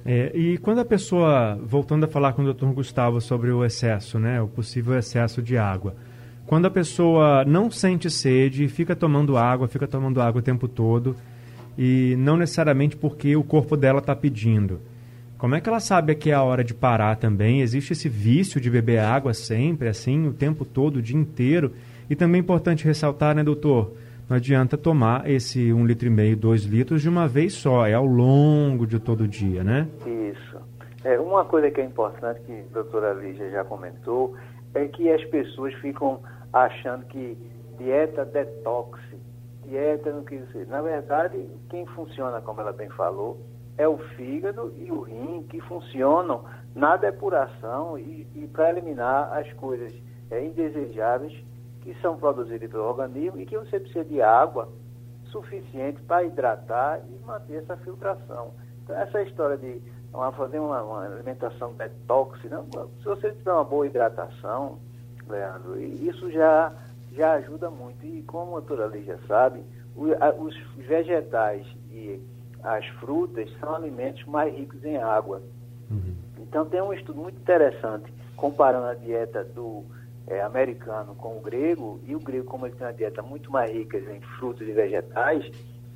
É, 0.05 0.31
e 0.35 0.59
quando 0.59 0.81
a 0.81 0.85
pessoa, 0.85 1.59
voltando 1.63 2.05
a 2.05 2.09
falar 2.09 2.33
com 2.33 2.43
o 2.43 2.45
doutor 2.45 2.73
Gustavo 2.73 3.21
sobre 3.21 3.51
o 3.51 3.65
excesso, 3.65 4.19
né, 4.19 4.41
o 4.41 4.49
possível 4.49 4.99
excesso 4.99 5.43
de 5.43 5.59
água, 5.59 5.95
quando 6.47 6.67
a 6.67 6.71
pessoa 6.71 7.45
não 7.45 7.71
sente 7.71 8.11
sede, 8.11 8.67
fica 8.69 8.97
tomando 8.97 9.37
água, 9.37 9.69
fica 9.69 9.87
tomando 9.87 10.21
água 10.21 10.41
o 10.41 10.43
tempo 10.43 10.67
todo, 10.67 11.15
e 11.77 12.17
não 12.19 12.37
necessariamente 12.37 12.97
porque 12.97 13.37
o 13.37 13.45
corpo 13.45 13.77
dela 13.77 13.99
está 13.99 14.17
pedindo, 14.17 14.81
como 15.41 15.55
é 15.55 15.61
que 15.61 15.71
ela 15.71 15.81
sabe 15.81 16.15
que 16.15 16.31
é 16.31 16.35
a 16.35 16.43
hora 16.43 16.63
de 16.63 16.75
parar 16.75 17.17
também? 17.17 17.63
Existe 17.63 17.95
esse 17.95 18.11
vício 18.11 18.61
de 18.61 18.69
beber 18.69 18.99
água 18.99 19.33
sempre, 19.33 19.89
assim, 19.89 20.27
o 20.27 20.35
tempo 20.35 20.67
todo, 20.67 20.97
o 20.97 21.03
dia 21.03 21.17
inteiro? 21.17 21.73
E 22.11 22.15
também 22.15 22.41
é 22.41 22.43
importante 22.43 22.85
ressaltar, 22.85 23.35
né, 23.35 23.43
doutor? 23.43 23.95
Não 24.31 24.37
adianta 24.37 24.79
tomar 24.79 25.29
esse 25.29 25.73
um 25.73 25.85
litro 25.85 26.07
e 26.07 26.11
meio, 26.11 26.37
dois 26.37 26.63
litros 26.63 27.03
de 27.03 27.09
uma 27.09 27.27
vez 27.27 27.53
só, 27.53 27.85
é 27.85 27.95
ao 27.95 28.07
longo 28.07 28.87
de 28.87 29.01
todo 29.01 29.23
o 29.23 29.29
dia, 29.29 29.65
né? 29.65 29.89
Isso. 30.07 30.57
É, 31.03 31.19
uma 31.19 31.45
coisa 31.45 31.69
que 31.69 31.81
é 31.81 31.85
importante, 31.85 32.41
que 32.43 32.53
a 32.53 32.73
doutora 32.73 33.13
Lígia 33.13 33.51
já 33.51 33.65
comentou, 33.65 34.37
é 34.73 34.87
que 34.87 35.11
as 35.11 35.25
pessoas 35.25 35.75
ficam 35.81 36.21
achando 36.53 37.07
que 37.07 37.37
dieta 37.77 38.25
detox, 38.25 39.01
dieta, 39.67 40.13
no 40.13 40.23
que 40.23 40.37
você. 40.37 40.65
Na 40.67 40.81
verdade, 40.81 41.51
quem 41.69 41.85
funciona, 41.87 42.41
como 42.41 42.61
ela 42.61 42.73
bem 42.73 42.89
falou, 42.91 43.37
é 43.77 43.89
o 43.89 43.99
fígado 44.15 44.73
e 44.79 44.93
o 44.93 45.01
rim 45.01 45.43
que 45.51 45.61
funcionam 45.63 46.45
na 46.73 46.97
depuração 46.97 47.99
e, 47.99 48.29
e 48.37 48.47
para 48.47 48.71
eliminar 48.71 49.37
as 49.37 49.53
coisas 49.55 49.93
é, 50.31 50.45
indesejáveis 50.45 51.50
que 51.83 51.95
são 52.01 52.17
produzidas 52.17 52.71
pelo 52.71 52.85
organismo 52.85 53.41
e 53.41 53.47
que 53.47 53.57
você 53.57 53.81
precisa 53.81 54.05
de 54.05 54.21
água 54.21 54.69
suficiente 55.27 56.01
para 56.03 56.25
hidratar 56.25 57.01
e 57.09 57.27
manter 57.27 57.57
essa 57.57 57.77
filtração. 57.79 58.53
Então, 58.83 58.97
essa 58.97 59.23
história 59.23 59.57
de 59.57 59.81
uma, 60.13 60.33
fazer 60.33 60.59
uma, 60.59 60.83
uma, 60.83 61.05
alimentação 61.05 61.73
detox, 61.75 62.39
não, 62.51 62.67
se 62.99 63.05
você 63.05 63.31
tiver 63.31 63.53
uma 63.53 63.65
boa 63.65 63.87
hidratação, 63.87 64.79
Leandro, 65.29 65.81
isso 65.81 66.31
já, 66.31 66.73
já 67.13 67.35
ajuda 67.35 67.71
muito. 67.71 68.05
E 68.05 68.23
como 68.23 68.57
a 68.57 68.61
doutora 68.61 68.87
Lígia 68.89 69.19
sabe, 69.29 69.63
os 69.97 70.57
vegetais 70.77 71.67
e 71.91 72.21
as 72.63 72.85
frutas 72.99 73.49
são 73.59 73.75
alimentos 73.75 74.25
mais 74.27 74.55
ricos 74.55 74.85
em 74.85 74.97
água. 74.97 75.41
Uhum. 75.91 76.15
Então 76.39 76.67
tem 76.67 76.83
um 76.83 76.93
estudo 76.93 77.21
muito 77.21 77.39
interessante 77.39 78.13
comparando 78.37 78.87
a 78.87 78.95
dieta 78.95 79.45
do 79.45 79.85
é, 80.31 80.41
americano 80.43 81.15
com 81.17 81.37
o 81.37 81.41
grego, 81.41 82.01
e 82.07 82.15
o 82.15 82.21
grego, 82.21 82.47
como 82.47 82.65
ele 82.65 82.77
tem 82.77 82.87
uma 82.87 82.93
dieta 82.93 83.21
muito 83.21 83.51
mais 83.51 83.71
rica 83.71 83.99
em 83.99 84.21
frutos 84.39 84.67
e 84.67 84.73
vegetais, 84.73 85.45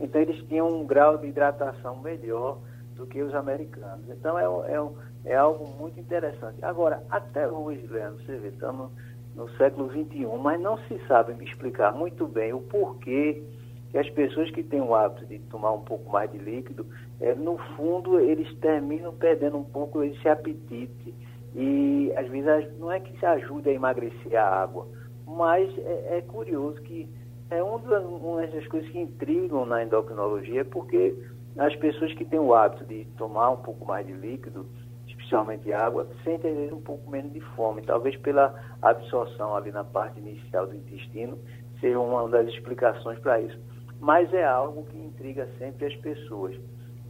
então 0.00 0.20
eles 0.20 0.44
tinham 0.48 0.68
um 0.68 0.84
grau 0.84 1.16
de 1.16 1.28
hidratação 1.28 2.00
melhor 2.00 2.58
do 2.96 3.06
que 3.06 3.22
os 3.22 3.32
americanos. 3.32 4.08
Então 4.08 4.36
é, 4.36 4.44
é, 4.44 5.32
é 5.32 5.36
algo 5.36 5.68
muito 5.78 5.98
interessante. 6.00 6.62
Agora, 6.62 7.02
até 7.08 7.48
hoje, 7.48 7.86
Leandro, 7.86 8.24
você 8.24 8.36
vê, 8.36 8.48
estamos 8.48 8.90
no 9.36 9.48
século 9.56 9.88
XXI, 9.90 10.26
mas 10.40 10.60
não 10.60 10.78
se 10.78 10.98
sabe 11.06 11.34
me 11.34 11.44
explicar 11.44 11.92
muito 11.92 12.26
bem 12.26 12.52
o 12.52 12.60
porquê 12.60 13.42
que 13.90 13.98
as 13.98 14.10
pessoas 14.10 14.50
que 14.50 14.64
têm 14.64 14.80
o 14.80 14.94
hábito 14.94 15.26
de 15.26 15.38
tomar 15.38 15.70
um 15.70 15.82
pouco 15.82 16.10
mais 16.10 16.30
de 16.30 16.38
líquido, 16.38 16.84
é, 17.20 17.34
no 17.36 17.56
fundo, 17.76 18.18
eles 18.18 18.52
terminam 18.58 19.12
perdendo 19.12 19.56
um 19.56 19.64
pouco 19.64 20.02
esse 20.02 20.28
apetite. 20.28 21.14
E 21.54 22.12
às 22.16 22.28
vezes 22.28 22.78
não 22.78 22.90
é 22.90 23.00
que 23.00 23.18
se 23.18 23.24
ajude 23.24 23.70
a 23.70 23.72
emagrecer 23.72 24.36
a 24.36 24.62
água, 24.62 24.86
mas 25.26 25.70
é, 25.78 26.18
é 26.18 26.22
curioso 26.22 26.80
que 26.82 27.08
é 27.50 27.62
uma 27.62 28.46
das 28.46 28.66
coisas 28.66 28.90
que 28.90 28.98
intrigam 28.98 29.64
na 29.64 29.82
endocrinologia, 29.82 30.64
porque 30.64 31.14
as 31.56 31.74
pessoas 31.76 32.12
que 32.14 32.24
têm 32.24 32.40
o 32.40 32.54
hábito 32.54 32.84
de 32.84 33.04
tomar 33.16 33.50
um 33.50 33.58
pouco 33.58 33.84
mais 33.84 34.06
de 34.06 34.12
líquido, 34.12 34.66
especialmente 35.06 35.72
água, 35.72 36.08
sentem 36.24 36.50
às 36.50 36.56
vezes 36.56 36.72
um 36.72 36.80
pouco 36.80 37.08
menos 37.08 37.32
de 37.32 37.40
fome, 37.40 37.82
talvez 37.82 38.16
pela 38.16 38.54
absorção 38.82 39.54
ali 39.54 39.70
na 39.70 39.84
parte 39.84 40.18
inicial 40.18 40.66
do 40.66 40.74
intestino, 40.74 41.38
seja 41.80 41.98
uma 41.98 42.28
das 42.28 42.48
explicações 42.48 43.18
para 43.20 43.40
isso. 43.40 43.58
Mas 44.00 44.32
é 44.34 44.44
algo 44.44 44.84
que 44.86 44.98
intriga 44.98 45.48
sempre 45.58 45.86
as 45.86 45.96
pessoas. 45.96 46.56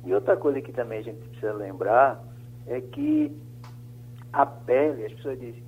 E 0.04 0.12
outra 0.12 0.36
coisa 0.36 0.60
que 0.60 0.72
também 0.72 0.98
a 0.98 1.02
gente 1.02 1.26
precisa 1.28 1.52
lembrar 1.54 2.22
é 2.66 2.80
que 2.80 3.34
a 4.34 4.44
pele, 4.44 5.06
as 5.06 5.12
pessoas 5.12 5.38
dizem, 5.38 5.62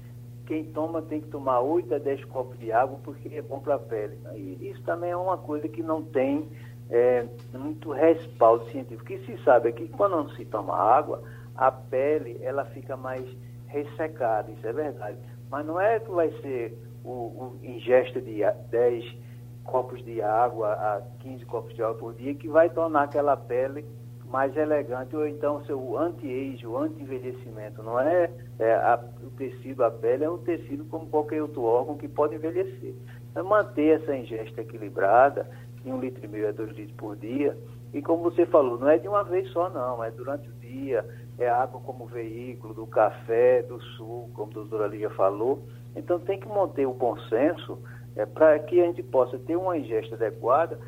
quem 0.45 0.65
toma 0.65 1.01
tem 1.03 1.21
que 1.21 1.29
tomar 1.29 1.61
8 1.61 1.95
a 1.95 1.99
10 1.99 2.25
copos 2.27 2.59
de 2.59 2.73
água 2.73 2.99
porque 3.03 3.29
é 3.29 3.43
bom 3.43 3.61
para 3.61 3.77
a 3.77 3.79
pele. 3.79 4.19
E 4.35 4.69
isso 4.69 4.83
também 4.83 5.11
é 5.11 5.17
uma 5.17 5.39
coisa 5.39 5.69
que 5.69 5.83
não 5.83 6.03
tem 6.03 6.49
é, 6.91 7.27
muito 7.53 7.93
respaldo 7.93 8.65
científico. 8.71 9.03
O 9.03 9.07
que 9.07 9.19
se 9.27 9.43
sabe 9.45 9.69
é 9.69 9.73
que 9.73 9.89
quando 9.89 10.17
não 10.17 10.29
se 10.31 10.45
toma 10.45 10.75
água, 10.75 11.23
a 11.55 11.71
pele 11.71 12.39
ela 12.43 12.65
fica 12.67 12.97
mais 12.97 13.25
ressecada, 13.67 14.51
isso 14.51 14.67
é 14.67 14.73
verdade. 14.73 15.19
Mas 15.51 15.65
não 15.65 15.81
é 15.81 16.01
que 16.01 16.11
vai 16.11 16.31
ser 16.41 16.77
o, 17.05 17.11
o 17.11 17.59
ingesta 17.63 18.21
de 18.21 18.41
10 18.71 19.17
copos 19.65 20.05
de 20.05 20.23
água 20.23 20.73
a 20.73 21.03
15 21.21 21.45
copos 21.47 21.75
de 21.75 21.83
água 21.83 21.95
por 21.99 22.15
dia 22.15 22.35
que 22.35 22.49
vai 22.49 22.71
tornar 22.71 23.05
aquela 23.05 23.37
pele 23.37 23.85
mais 24.31 24.57
elegante, 24.57 25.15
ou 25.15 25.27
então 25.27 25.65
seu 25.65 25.99
anti-age, 25.99 26.67
o 26.67 26.77
anti-envelhecimento. 26.77 27.83
Não 27.83 27.99
é, 27.99 28.31
é 28.59 28.75
a, 28.75 29.03
o 29.23 29.31
tecido, 29.31 29.85
a 29.85 29.91
pele 29.91 30.25
é 30.25 30.31
um 30.31 30.39
tecido 30.39 30.85
como 30.87 31.07
qualquer 31.07 31.43
outro 31.43 31.63
órgão 31.63 31.97
que 31.97 32.09
pode 32.09 32.35
envelhecer. 32.35 32.95
É 33.35 33.43
manter 33.43 34.01
essa 34.01 34.17
ingesta 34.17 34.61
equilibrada 34.61 35.49
em 35.85 35.93
um 35.93 36.01
litro 36.01 36.25
e 36.25 36.29
meio 36.29 36.49
a 36.49 36.53
dois 36.53 36.71
litros 36.77 36.97
por 36.97 37.17
dia. 37.17 37.57
E 37.95 38.03
como 38.03 38.25
você 38.25 38.45
falou, 38.47 38.79
não 38.79 38.89
é 38.89 38.99
de 38.99 39.09
uma 39.09 39.23
vez 39.23 39.49
só, 39.51 39.71
não, 39.71 40.03
é 40.03 40.11
durante 40.11 40.49
o 40.49 40.53
dia, 40.55 41.05
é 41.39 41.49
água 41.49 41.81
como 41.81 42.07
veículo, 42.07 42.75
do 42.75 42.87
café, 42.87 43.63
do 43.63 43.81
suco, 43.81 44.31
como 44.35 44.51
a 44.51 44.55
doutora 44.55 44.87
Lígia 44.87 45.11
falou. 45.11 45.63
Então 45.95 46.19
tem 46.19 46.39
que 46.39 46.49
manter 46.49 46.87
o 46.87 46.93
bom 46.93 47.17
senso 47.29 47.79
é, 48.17 48.27
para 48.27 48.59
que 48.59 48.81
a 48.81 48.87
gente 48.87 49.03
possa 49.03 49.39
ter 49.39 49.57
uma 49.57 49.79
ingesta 49.79 50.15
adequada, 50.15 50.79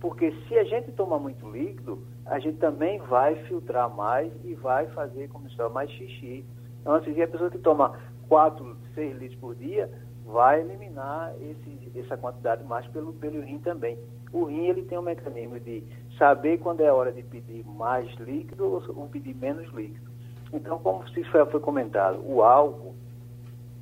porque 0.00 0.32
se 0.46 0.58
a 0.58 0.64
gente 0.64 0.92
tomar 0.92 1.18
muito 1.18 1.48
líquido, 1.50 2.02
a 2.28 2.38
gente 2.38 2.58
também 2.58 2.98
vai 2.98 3.34
filtrar 3.44 3.88
mais 3.94 4.32
e 4.44 4.54
vai 4.54 4.86
fazer, 4.88 5.28
como 5.28 5.48
se 5.48 5.56
fala, 5.56 5.70
mais 5.70 5.90
xixi. 5.90 6.44
Então, 6.80 6.94
assim, 6.94 7.20
a 7.20 7.28
pessoa 7.28 7.50
que 7.50 7.58
toma 7.58 7.98
4, 8.28 8.76
6 8.94 9.18
litros 9.18 9.40
por 9.40 9.54
dia, 9.54 9.90
vai 10.24 10.60
eliminar 10.60 11.34
esse, 11.40 11.98
essa 11.98 12.16
quantidade 12.16 12.62
mais 12.64 12.86
pelo, 12.88 13.14
pelo 13.14 13.40
rim 13.40 13.58
também. 13.58 13.98
O 14.30 14.44
rim 14.44 14.66
ele 14.66 14.82
tem 14.82 14.98
um 14.98 15.02
mecanismo 15.02 15.58
de 15.58 15.82
saber 16.18 16.58
quando 16.58 16.82
é 16.82 16.92
hora 16.92 17.10
de 17.10 17.22
pedir 17.22 17.64
mais 17.64 18.06
líquido 18.16 18.66
ou, 18.66 18.82
ou 18.94 19.08
pedir 19.08 19.34
menos 19.34 19.66
líquido. 19.72 20.06
Então, 20.52 20.78
como 20.78 21.08
se 21.08 21.24
foi, 21.24 21.44
foi 21.46 21.60
comentado, 21.60 22.22
o 22.26 22.42
álcool 22.42 22.94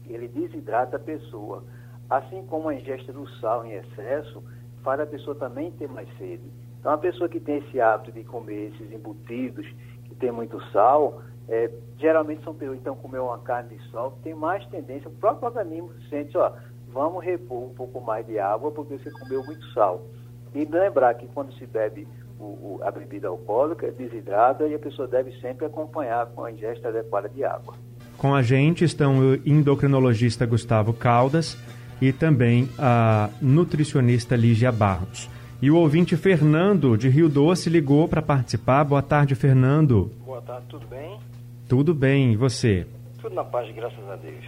ele 0.06 0.28
desidrata 0.28 0.96
a 0.96 1.00
pessoa, 1.00 1.64
assim 2.08 2.46
como 2.46 2.68
a 2.68 2.74
ingesta 2.74 3.12
do 3.12 3.28
sal 3.40 3.66
em 3.66 3.72
excesso 3.72 4.42
faz 4.82 5.00
a 5.00 5.06
pessoa 5.06 5.34
também 5.34 5.72
ter 5.72 5.88
mais 5.88 6.08
sede. 6.16 6.48
Então, 6.86 6.94
a 6.94 6.98
pessoa 6.98 7.28
que 7.28 7.40
tem 7.40 7.56
esse 7.56 7.80
hábito 7.80 8.12
de 8.12 8.22
comer 8.22 8.70
esses 8.72 8.92
embutidos, 8.92 9.66
que 10.04 10.14
tem 10.14 10.30
muito 10.30 10.62
sal, 10.70 11.20
é, 11.48 11.68
geralmente 11.98 12.44
são 12.44 12.54
pessoas 12.54 12.76
que 12.76 12.82
então 12.82 12.94
comer 12.94 13.18
uma 13.18 13.38
carne 13.40 13.76
de 13.76 13.90
sol, 13.90 14.16
tem 14.22 14.32
mais 14.32 14.64
tendência, 14.66 15.08
o 15.08 15.14
próprio 15.14 15.48
organismo 15.48 15.90
sente, 16.08 16.38
ó, 16.38 16.52
vamos 16.92 17.24
repor 17.24 17.64
um 17.64 17.74
pouco 17.74 18.00
mais 18.00 18.24
de 18.24 18.38
água 18.38 18.70
porque 18.70 18.98
você 18.98 19.10
comeu 19.10 19.44
muito 19.44 19.66
sal. 19.72 20.06
E 20.54 20.64
lembrar 20.64 21.14
que 21.14 21.26
quando 21.34 21.52
se 21.54 21.66
bebe 21.66 22.06
o, 22.38 22.44
o, 22.44 22.80
a 22.84 22.92
bebida 22.92 23.26
alcoólica, 23.26 23.90
desidrata 23.90 24.68
e 24.68 24.74
a 24.76 24.78
pessoa 24.78 25.08
deve 25.08 25.32
sempre 25.40 25.66
acompanhar 25.66 26.26
com 26.26 26.44
a 26.44 26.52
ingesta 26.52 26.90
adequada 26.90 27.28
de 27.28 27.42
água. 27.42 27.74
Com 28.16 28.32
a 28.32 28.42
gente 28.42 28.84
estão 28.84 29.18
o 29.18 29.34
endocrinologista 29.44 30.46
Gustavo 30.46 30.92
Caldas 30.92 31.58
e 32.00 32.12
também 32.12 32.68
a 32.78 33.28
nutricionista 33.42 34.36
Lígia 34.36 34.70
Barros. 34.70 35.34
E 35.60 35.70
o 35.70 35.76
ouvinte 35.76 36.18
Fernando, 36.18 36.98
de 36.98 37.08
Rio 37.08 37.30
Doce, 37.30 37.70
ligou 37.70 38.06
para 38.06 38.20
participar. 38.20 38.84
Boa 38.84 39.00
tarde, 39.00 39.34
Fernando. 39.34 40.12
Boa 40.22 40.42
tarde, 40.42 40.66
tudo 40.68 40.86
bem? 40.86 41.18
Tudo 41.66 41.94
bem, 41.94 42.32
e 42.34 42.36
você? 42.36 42.86
Tudo 43.22 43.34
na 43.34 43.42
paz, 43.42 43.74
graças 43.74 44.06
a 44.06 44.16
Deus. 44.16 44.44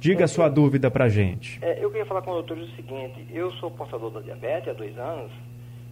Diga 0.00 0.22
é, 0.22 0.24
a 0.24 0.28
sua 0.28 0.46
eu, 0.46 0.52
dúvida 0.52 0.90
para 0.90 1.10
gente. 1.10 1.58
É, 1.60 1.84
eu 1.84 1.90
queria 1.90 2.06
falar 2.06 2.22
com 2.22 2.30
o 2.30 2.34
doutor 2.34 2.56
o 2.56 2.66
seguinte: 2.68 3.26
eu 3.30 3.52
sou 3.52 3.70
portador 3.70 4.10
da 4.10 4.20
diabetes 4.20 4.70
há 4.70 4.72
dois 4.72 4.96
anos. 4.96 5.30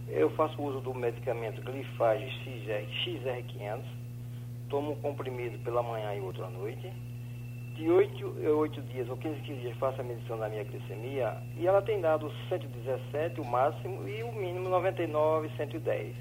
Eu 0.09 0.31
faço 0.31 0.59
uso 0.59 0.79
do 0.81 0.93
medicamento 0.95 1.61
Glifage 1.61 2.25
XR, 2.43 2.87
XR500. 3.05 3.81
Tomo 4.69 4.93
um 4.93 4.95
comprimido 4.95 5.59
pela 5.59 5.83
manhã 5.83 6.15
e 6.15 6.19
outro 6.19 6.43
à 6.43 6.49
noite 6.49 6.91
de 7.75 7.89
8 7.89 8.35
a 8.45 8.49
8 8.51 8.81
dias 8.81 9.09
ou 9.09 9.17
15, 9.17 9.39
15 9.41 9.61
dias 9.61 9.77
faço 9.77 10.01
a 10.01 10.03
medição 10.03 10.37
da 10.37 10.47
minha 10.47 10.63
glicemia 10.63 11.37
e 11.57 11.65
ela 11.65 11.81
tem 11.81 11.99
dado 11.99 12.31
117 12.49 13.41
o 13.41 13.45
máximo 13.45 14.07
e 14.07 14.23
o 14.23 14.31
mínimo 14.31 14.69
99, 14.69 15.49
110. 15.57 16.15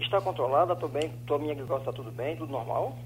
Está 0.00 0.20
controlada? 0.20 0.72
Estou 0.72 0.88
bem? 0.88 1.12
Tô, 1.26 1.38
minha 1.38 1.54
glicose 1.54 1.80
está 1.80 1.92
tudo 1.92 2.10
bem? 2.10 2.36
Tudo 2.36 2.52
normal? 2.52 2.96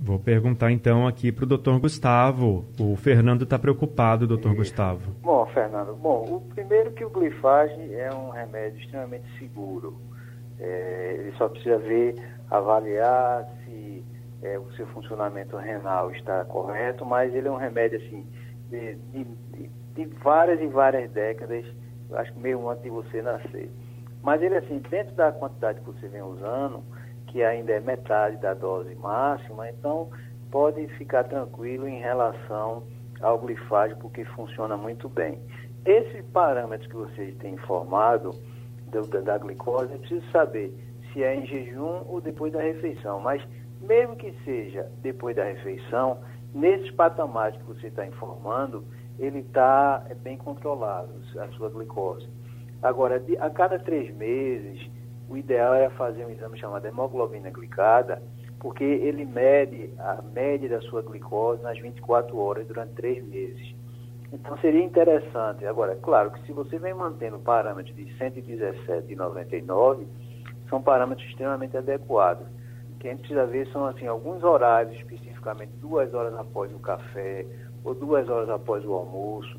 Vou 0.00 0.18
perguntar 0.18 0.70
então 0.70 1.06
aqui 1.06 1.32
para 1.32 1.44
o 1.44 1.46
doutor 1.46 1.78
Gustavo. 1.80 2.64
O 2.78 2.94
Fernando 2.96 3.42
está 3.42 3.58
preocupado, 3.58 4.26
doutor 4.26 4.54
Gustavo. 4.54 5.12
Bom, 5.20 5.44
Fernando, 5.46 5.94
bom, 5.96 6.36
o 6.36 6.40
primeiro 6.54 6.92
que 6.92 7.04
o 7.04 7.10
glifage 7.10 7.94
é 7.94 8.08
um 8.14 8.30
remédio 8.30 8.80
extremamente 8.80 9.26
seguro. 9.38 9.96
É, 10.60 11.16
ele 11.18 11.32
só 11.36 11.48
precisa 11.48 11.78
ver, 11.78 12.14
avaliar 12.48 13.48
é, 14.42 14.58
o 14.58 14.70
seu 14.72 14.86
funcionamento 14.88 15.56
renal 15.56 16.10
está 16.12 16.44
correto, 16.44 17.04
mas 17.04 17.34
ele 17.34 17.48
é 17.48 17.50
um 17.50 17.56
remédio 17.56 17.98
assim 17.98 18.26
de, 18.68 18.94
de, 18.94 19.24
de 19.94 20.04
várias 20.22 20.60
e 20.60 20.66
várias 20.66 21.10
décadas, 21.10 21.64
acho 22.12 22.32
que 22.32 22.38
meio 22.38 22.68
antes 22.68 22.82
de 22.82 22.90
você 22.90 23.20
nascer. 23.22 23.70
Mas 24.22 24.42
ele 24.42 24.56
assim, 24.56 24.78
dentro 24.90 25.14
da 25.14 25.32
quantidade 25.32 25.80
que 25.80 25.86
você 25.86 26.08
vem 26.08 26.22
usando, 26.22 26.82
que 27.28 27.42
ainda 27.42 27.72
é 27.72 27.80
metade 27.80 28.36
da 28.38 28.54
dose 28.54 28.94
máxima, 28.96 29.68
então 29.68 30.10
pode 30.50 30.86
ficar 30.96 31.24
tranquilo 31.24 31.86
em 31.86 32.00
relação 32.00 32.82
ao 33.20 33.38
glifage, 33.38 33.94
porque 33.96 34.24
funciona 34.24 34.76
muito 34.76 35.08
bem. 35.08 35.40
Esses 35.84 36.24
parâmetros 36.26 36.88
que 36.88 36.96
vocês 36.96 37.36
têm 37.38 37.54
informado 37.54 38.30
da, 38.86 39.20
da 39.20 39.38
glicose, 39.38 39.92
é 39.92 39.98
preciso 39.98 40.28
saber 40.30 40.72
se 41.12 41.22
é 41.22 41.34
em 41.34 41.46
jejum 41.46 42.02
ou 42.06 42.20
depois 42.20 42.52
da 42.52 42.60
refeição, 42.60 43.20
mas 43.20 43.42
mesmo 43.80 44.16
que 44.16 44.32
seja 44.44 44.90
depois 45.02 45.36
da 45.36 45.44
refeição, 45.44 46.18
nesses 46.54 46.90
patamares 46.92 47.56
que 47.58 47.64
você 47.64 47.88
está 47.88 48.06
informando, 48.06 48.84
ele 49.18 49.40
está 49.40 50.04
bem 50.22 50.36
controlado, 50.36 51.12
a 51.38 51.48
sua 51.48 51.68
glicose. 51.68 52.28
Agora, 52.82 53.22
a 53.40 53.50
cada 53.50 53.78
três 53.78 54.14
meses, 54.16 54.88
o 55.28 55.36
ideal 55.36 55.74
é 55.74 55.90
fazer 55.90 56.24
um 56.24 56.30
exame 56.30 56.58
chamado 56.58 56.86
hemoglobina 56.86 57.50
glicada, 57.50 58.22
porque 58.60 58.84
ele 58.84 59.24
mede 59.24 59.90
a 59.98 60.22
média 60.22 60.68
da 60.68 60.80
sua 60.82 61.02
glicose 61.02 61.62
nas 61.62 61.78
24 61.78 62.36
horas 62.38 62.66
durante 62.66 62.94
três 62.94 63.24
meses. 63.26 63.74
Então 64.32 64.56
seria 64.58 64.82
interessante. 64.82 65.64
Agora, 65.64 65.92
é 65.92 65.96
claro 65.96 66.30
que 66.30 66.44
se 66.44 66.52
você 66.52 66.78
vem 66.78 66.94
mantendo 66.94 67.38
parâmetros 67.38 67.94
de 67.96 68.16
117 68.16 69.12
e 69.12 69.16
99, 69.16 70.06
são 70.68 70.82
parâmetros 70.82 71.26
extremamente 71.28 71.76
adequados. 71.76 72.46
Que 72.98 73.08
a 73.08 73.10
gente 73.10 73.20
precisa 73.20 73.46
ver 73.46 73.66
são 73.68 73.86
assim, 73.86 74.06
alguns 74.06 74.42
horários, 74.42 74.96
especificamente 74.96 75.70
duas 75.80 76.12
horas 76.14 76.34
após 76.34 76.72
o 76.72 76.78
café 76.78 77.46
ou 77.84 77.94
duas 77.94 78.28
horas 78.28 78.50
após 78.50 78.84
o 78.84 78.92
almoço. 78.92 79.58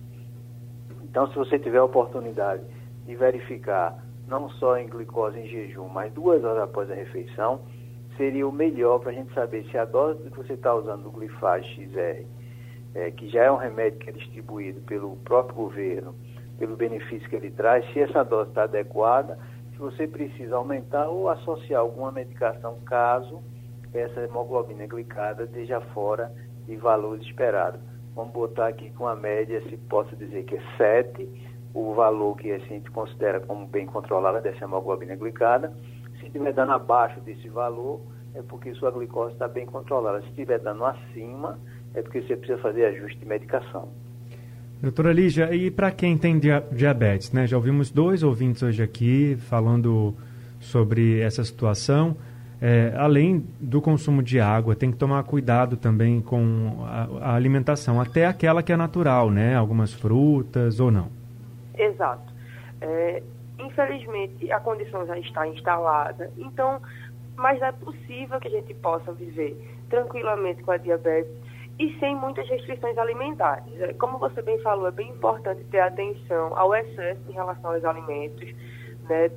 Então, 1.03 1.27
se 1.27 1.36
você 1.36 1.58
tiver 1.58 1.79
a 1.79 1.84
oportunidade 1.84 2.63
de 3.05 3.15
verificar 3.15 3.98
não 4.27 4.50
só 4.51 4.77
em 4.77 4.88
glicose 4.88 5.39
em 5.39 5.48
jejum, 5.48 5.88
mas 5.88 6.13
duas 6.13 6.43
horas 6.43 6.63
após 6.63 6.89
a 6.91 6.93
refeição, 6.93 7.62
seria 8.15 8.48
o 8.48 8.51
melhor 8.51 9.00
para 9.00 9.12
a 9.12 9.13
gente 9.13 9.34
saber 9.34 9.65
se 9.72 9.77
a 9.77 9.86
dose 9.86 10.29
que 10.29 10.38
você 10.38 10.53
está 10.53 10.74
usando 10.75 11.03
do 11.03 11.12
Glifage 11.12 11.67
XR, 11.74 12.25
é, 12.93 13.12
que 13.12 13.27
já 13.29 13.46
é 13.46 13.51
um 13.51 13.55
remédio 13.55 13.98
que 14.00 14.10
é 14.10 14.13
distribuído 14.13 14.81
pelo 14.81 15.15
próprio 15.17 15.55
governo, 15.55 16.13
pelo 16.60 16.75
benefício 16.75 17.27
que 17.29 17.36
ele 17.36 17.50
traz, 17.50 17.86
se 17.93 18.01
essa 18.01 18.24
dose 18.24 18.50
está 18.50 18.63
adequada, 18.63 19.39
se 19.79 19.81
você 19.81 20.05
precisa 20.05 20.57
aumentar 20.57 21.07
ou 21.07 21.29
associar 21.29 21.79
alguma 21.79 22.12
medicação 22.12 22.77
caso 22.86 23.41
essa 23.93 24.19
hemoglobina 24.19 24.86
glicada 24.86 25.45
esteja 25.45 25.79
fora 25.93 26.29
de 26.67 26.75
valores 26.75 27.25
esperados. 27.25 27.79
Vamos 28.13 28.33
botar 28.33 28.67
aqui 28.67 28.89
com 28.91 29.07
a 29.07 29.15
média, 29.15 29.62
se 29.69 29.77
posso 29.77 30.13
dizer 30.17 30.43
que 30.43 30.57
é 30.57 30.62
7, 30.75 31.29
o 31.74 31.93
valor 31.93 32.36
que 32.36 32.51
a 32.51 32.59
gente 32.59 32.91
considera 32.91 33.39
como 33.39 33.65
bem 33.65 33.86
controlado 33.86 34.41
dessa 34.41 34.65
hemoglobina 34.65 35.15
glicada. 35.15 35.74
Se 36.19 36.25
estiver 36.25 36.51
dando 36.51 36.74
abaixo 36.74 37.21
desse 37.21 37.48
valor, 37.48 38.01
é 38.36 38.41
porque 38.41 38.74
sua 38.74 38.91
glicose 38.91 39.31
está 39.31 39.48
bem 39.48 39.65
controlada. 39.65 40.21
Se 40.24 40.27
estiver 40.27 40.59
dando 40.59 40.83
acima, 40.83 41.57
é 41.93 42.01
porque 42.01 42.21
você 42.21 42.36
precisa 42.36 42.62
fazer 42.62 42.83
ajuste 42.83 43.17
de 43.17 43.25
medicação. 43.25 43.88
Doutora 44.81 45.12
Lígia, 45.12 45.53
e 45.53 45.69
para 45.69 45.91
quem 45.91 46.17
tem 46.17 46.39
diabetes, 46.71 47.33
né? 47.33 47.45
Já 47.45 47.57
ouvimos 47.57 47.91
dois 47.91 48.24
ouvintes 48.24 48.63
hoje 48.63 48.81
aqui 48.81 49.36
falando 49.50 50.15
sobre 50.57 51.19
essa 51.19 51.43
situação. 51.43 52.15
É, 52.62 52.93
além 52.95 53.45
do 53.59 53.81
consumo 53.81 54.24
de 54.24 54.39
água, 54.39 54.77
tem 54.77 54.89
que 54.89 54.95
tomar 54.95 55.21
cuidado 55.24 55.75
também 55.75 56.21
com 56.21 56.86
a, 56.86 57.31
a, 57.31 57.36
alimentação, 57.36 58.00
até 58.00 58.25
aquela 58.25 58.63
que 58.63 58.71
é 58.71 58.77
natural, 58.77 59.29
né? 59.29 59.53
Algumas 59.53 59.93
frutas 59.93 60.79
ou 60.79 60.89
não. 60.89 61.09
Exato. 61.77 62.33
É, 62.79 63.21
infelizmente, 63.59 64.50
a 64.50 64.62
condição 64.62 65.05
já 65.05 65.19
está 65.19 65.45
instalada, 65.45 66.31
então, 66.38 66.81
mas 67.36 67.62
é 67.62 67.74
possível 67.74 68.39
que 68.39 68.48
a 68.48 68.51
gente 68.51 68.74
possa 68.75 69.12
viver 69.12 69.57
tranquilamente 69.89 70.63
com 70.63 70.71
a 70.71 70.77
diabetes 70.77 71.49
e 71.79 71.98
sem 71.98 72.15
muitas 72.15 72.48
restrições 72.50 72.98
alimentares. 72.98 73.81
É, 73.81 73.93
como 73.93 74.19
você 74.19 74.41
bem 74.41 74.59
falou, 74.59 74.88
é 74.88 74.91
bem 74.91 75.09
importante 75.09 75.63
ter 75.65 75.79
atenção 75.79 76.55
ao 76.57 76.75
excesso 76.75 77.21
em 77.29 77.33
relação 77.33 77.71
aos 77.71 77.86
alimentos, 77.86 78.53
né? 79.07 79.31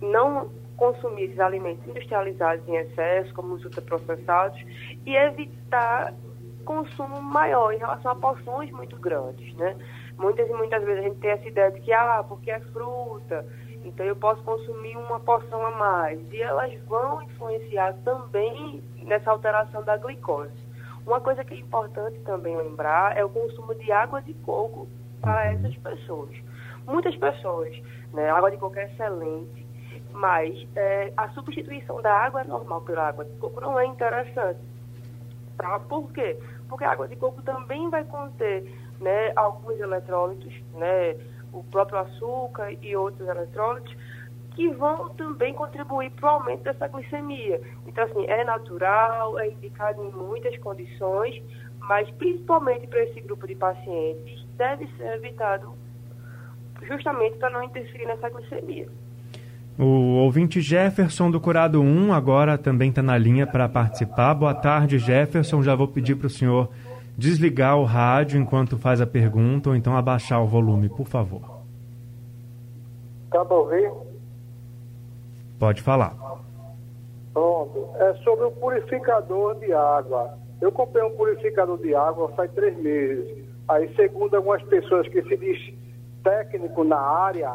não 0.00 0.50
consumir 0.76 1.24
esses 1.24 1.40
alimentos 1.40 1.84
industrializados 1.88 2.66
em 2.68 2.76
excesso, 2.76 3.34
como 3.34 3.54
os 3.54 3.64
ultraprocessados, 3.64 4.62
e 5.04 5.16
evitar 5.16 6.14
consumo 6.64 7.20
maior 7.20 7.72
em 7.72 7.78
relação 7.78 8.12
a 8.12 8.14
porções 8.14 8.70
muito 8.70 8.96
grandes, 8.96 9.54
né? 9.54 9.74
Muitas 10.18 10.48
e 10.48 10.52
muitas 10.52 10.84
vezes 10.84 11.00
a 11.00 11.08
gente 11.08 11.18
tem 11.18 11.30
essa 11.30 11.48
ideia 11.48 11.72
de 11.72 11.80
que, 11.80 11.92
ah, 11.92 12.22
porque 12.28 12.50
é 12.50 12.60
fruta, 12.60 13.46
então 13.84 14.04
eu 14.04 14.14
posso 14.14 14.42
consumir 14.42 14.96
uma 14.96 15.18
porção 15.18 15.64
a 15.66 15.70
mais. 15.70 16.20
E 16.30 16.40
elas 16.42 16.72
vão 16.84 17.22
influenciar 17.22 17.94
também 18.04 18.82
nessa 19.02 19.30
alteração 19.30 19.82
da 19.82 19.96
glicose. 19.96 20.67
Uma 21.08 21.22
coisa 21.22 21.42
que 21.42 21.54
é 21.54 21.56
importante 21.56 22.20
também 22.20 22.54
lembrar 22.54 23.16
é 23.16 23.24
o 23.24 23.30
consumo 23.30 23.74
de 23.74 23.90
água 23.90 24.20
de 24.20 24.34
coco 24.34 24.86
para 25.22 25.52
essas 25.52 25.74
pessoas. 25.76 26.36
Muitas 26.86 27.16
pessoas, 27.16 27.74
né, 28.12 28.28
água 28.28 28.50
de 28.50 28.58
coco 28.58 28.78
é 28.78 28.84
excelente, 28.84 29.66
mas 30.12 30.68
é, 30.76 31.10
a 31.16 31.30
substituição 31.30 32.02
da 32.02 32.12
água 32.12 32.44
normal 32.44 32.82
pela 32.82 33.08
água 33.08 33.24
de 33.24 33.34
coco 33.38 33.58
não 33.58 33.80
é 33.80 33.86
interessante. 33.86 34.60
Tá? 35.56 35.80
Por 35.80 36.12
quê? 36.12 36.38
Porque 36.68 36.84
a 36.84 36.90
água 36.90 37.08
de 37.08 37.16
coco 37.16 37.40
também 37.40 37.88
vai 37.88 38.04
conter 38.04 38.70
né, 39.00 39.32
alguns 39.34 39.80
eletrólitos, 39.80 40.52
né, 40.74 41.16
o 41.54 41.64
próprio 41.64 42.00
açúcar 42.00 42.70
e 42.82 42.94
outros 42.94 43.26
eletrólitos, 43.26 43.96
que 44.58 44.68
vão 44.70 45.10
também 45.10 45.54
contribuir 45.54 46.10
para 46.10 46.26
o 46.26 46.34
aumento 46.34 46.64
dessa 46.64 46.88
glicemia. 46.88 47.60
Então, 47.86 48.02
assim, 48.02 48.26
é 48.26 48.42
natural, 48.42 49.38
é 49.38 49.52
indicado 49.52 50.02
em 50.02 50.10
muitas 50.10 50.58
condições, 50.58 51.40
mas 51.78 52.10
principalmente 52.10 52.88
para 52.88 53.04
esse 53.04 53.20
grupo 53.20 53.46
de 53.46 53.54
pacientes, 53.54 54.44
deve 54.56 54.88
ser 54.96 55.14
evitado 55.14 55.72
justamente 56.82 57.36
para 57.36 57.50
não 57.50 57.62
interferir 57.62 58.06
nessa 58.06 58.28
glicemia. 58.30 58.88
O 59.78 60.16
ouvinte 60.24 60.60
Jefferson 60.60 61.30
do 61.30 61.40
Curado 61.40 61.80
1 61.80 62.12
agora 62.12 62.58
também 62.58 62.90
está 62.90 63.00
na 63.00 63.16
linha 63.16 63.46
para 63.46 63.68
participar. 63.68 64.34
Boa 64.34 64.54
tarde, 64.54 64.98
Jefferson. 64.98 65.62
Já 65.62 65.76
vou 65.76 65.86
pedir 65.86 66.16
para 66.16 66.26
o 66.26 66.30
senhor 66.30 66.68
desligar 67.16 67.78
o 67.78 67.84
rádio 67.84 68.40
enquanto 68.40 68.76
faz 68.76 69.00
a 69.00 69.06
pergunta 69.06 69.70
ou 69.70 69.76
então 69.76 69.96
abaixar 69.96 70.42
o 70.42 70.48
volume, 70.48 70.88
por 70.88 71.06
favor. 71.06 71.60
Tá 73.30 73.44
para 73.44 73.56
ouvir? 73.56 74.07
Pode 75.58 75.82
falar. 75.82 76.14
Pronto. 77.32 77.88
É 77.96 78.14
sobre 78.24 78.46
o 78.46 78.50
purificador 78.52 79.56
de 79.56 79.72
água. 79.72 80.38
Eu 80.60 80.72
comprei 80.72 81.04
um 81.04 81.16
purificador 81.16 81.78
de 81.78 81.94
água 81.94 82.28
faz 82.30 82.50
três 82.52 82.76
meses. 82.78 83.44
Aí, 83.68 83.92
segundo 83.94 84.34
algumas 84.34 84.62
pessoas 84.64 85.06
que 85.08 85.22
se 85.22 85.36
diz 85.36 85.74
técnico 86.22 86.84
na 86.84 86.98
área 86.98 87.54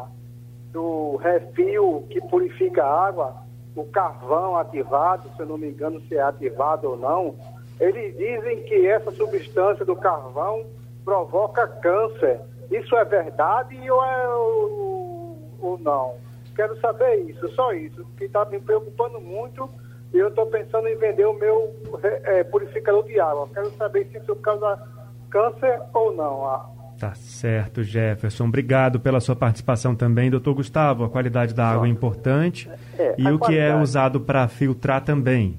do 0.72 1.16
refil 1.16 2.06
que 2.10 2.20
purifica 2.28 2.84
a 2.84 3.06
água, 3.06 3.36
o 3.74 3.84
carvão 3.84 4.56
ativado, 4.56 5.28
se 5.34 5.40
eu 5.40 5.46
não 5.46 5.58
me 5.58 5.68
engano 5.68 6.00
se 6.02 6.16
é 6.16 6.22
ativado 6.22 6.90
ou 6.90 6.96
não, 6.96 7.34
eles 7.80 8.16
dizem 8.16 8.62
que 8.64 8.86
essa 8.86 9.10
substância 9.10 9.84
do 9.84 9.96
carvão 9.96 10.64
provoca 11.04 11.66
câncer. 11.66 12.40
Isso 12.70 12.96
é 12.96 13.04
verdade 13.04 13.90
ou, 13.90 14.04
é, 14.04 14.28
ou, 14.28 15.38
ou 15.60 15.78
não? 15.78 16.14
Quero 16.54 16.78
saber 16.80 17.16
isso, 17.28 17.48
só 17.54 17.72
isso, 17.72 18.04
que 18.16 18.24
está 18.24 18.44
me 18.44 18.60
preocupando 18.60 19.20
muito 19.20 19.68
e 20.12 20.18
eu 20.18 20.28
estou 20.28 20.46
pensando 20.46 20.86
em 20.86 20.96
vender 20.96 21.26
o 21.26 21.34
meu 21.34 21.74
é, 22.02 22.44
purificador 22.44 23.04
de 23.04 23.18
água. 23.18 23.48
Quero 23.52 23.70
saber 23.72 24.06
se 24.06 24.18
isso 24.18 24.36
causa 24.36 24.80
câncer 25.28 25.80
ou 25.92 26.14
não. 26.14 26.46
Ah. 26.46 26.70
Tá 26.98 27.14
certo, 27.14 27.82
Jefferson. 27.82 28.46
Obrigado 28.46 29.00
pela 29.00 29.20
sua 29.20 29.34
participação 29.34 29.96
também. 29.96 30.30
Doutor 30.30 30.54
Gustavo, 30.54 31.04
a 31.04 31.10
qualidade 31.10 31.52
da 31.52 31.66
água 31.66 31.86
é 31.86 31.90
importante 31.90 32.70
é, 32.96 33.14
e 33.18 33.28
o 33.28 33.38
que 33.38 33.58
é 33.58 33.74
usado 33.74 34.20
para 34.20 34.46
filtrar 34.46 35.02
também. 35.02 35.58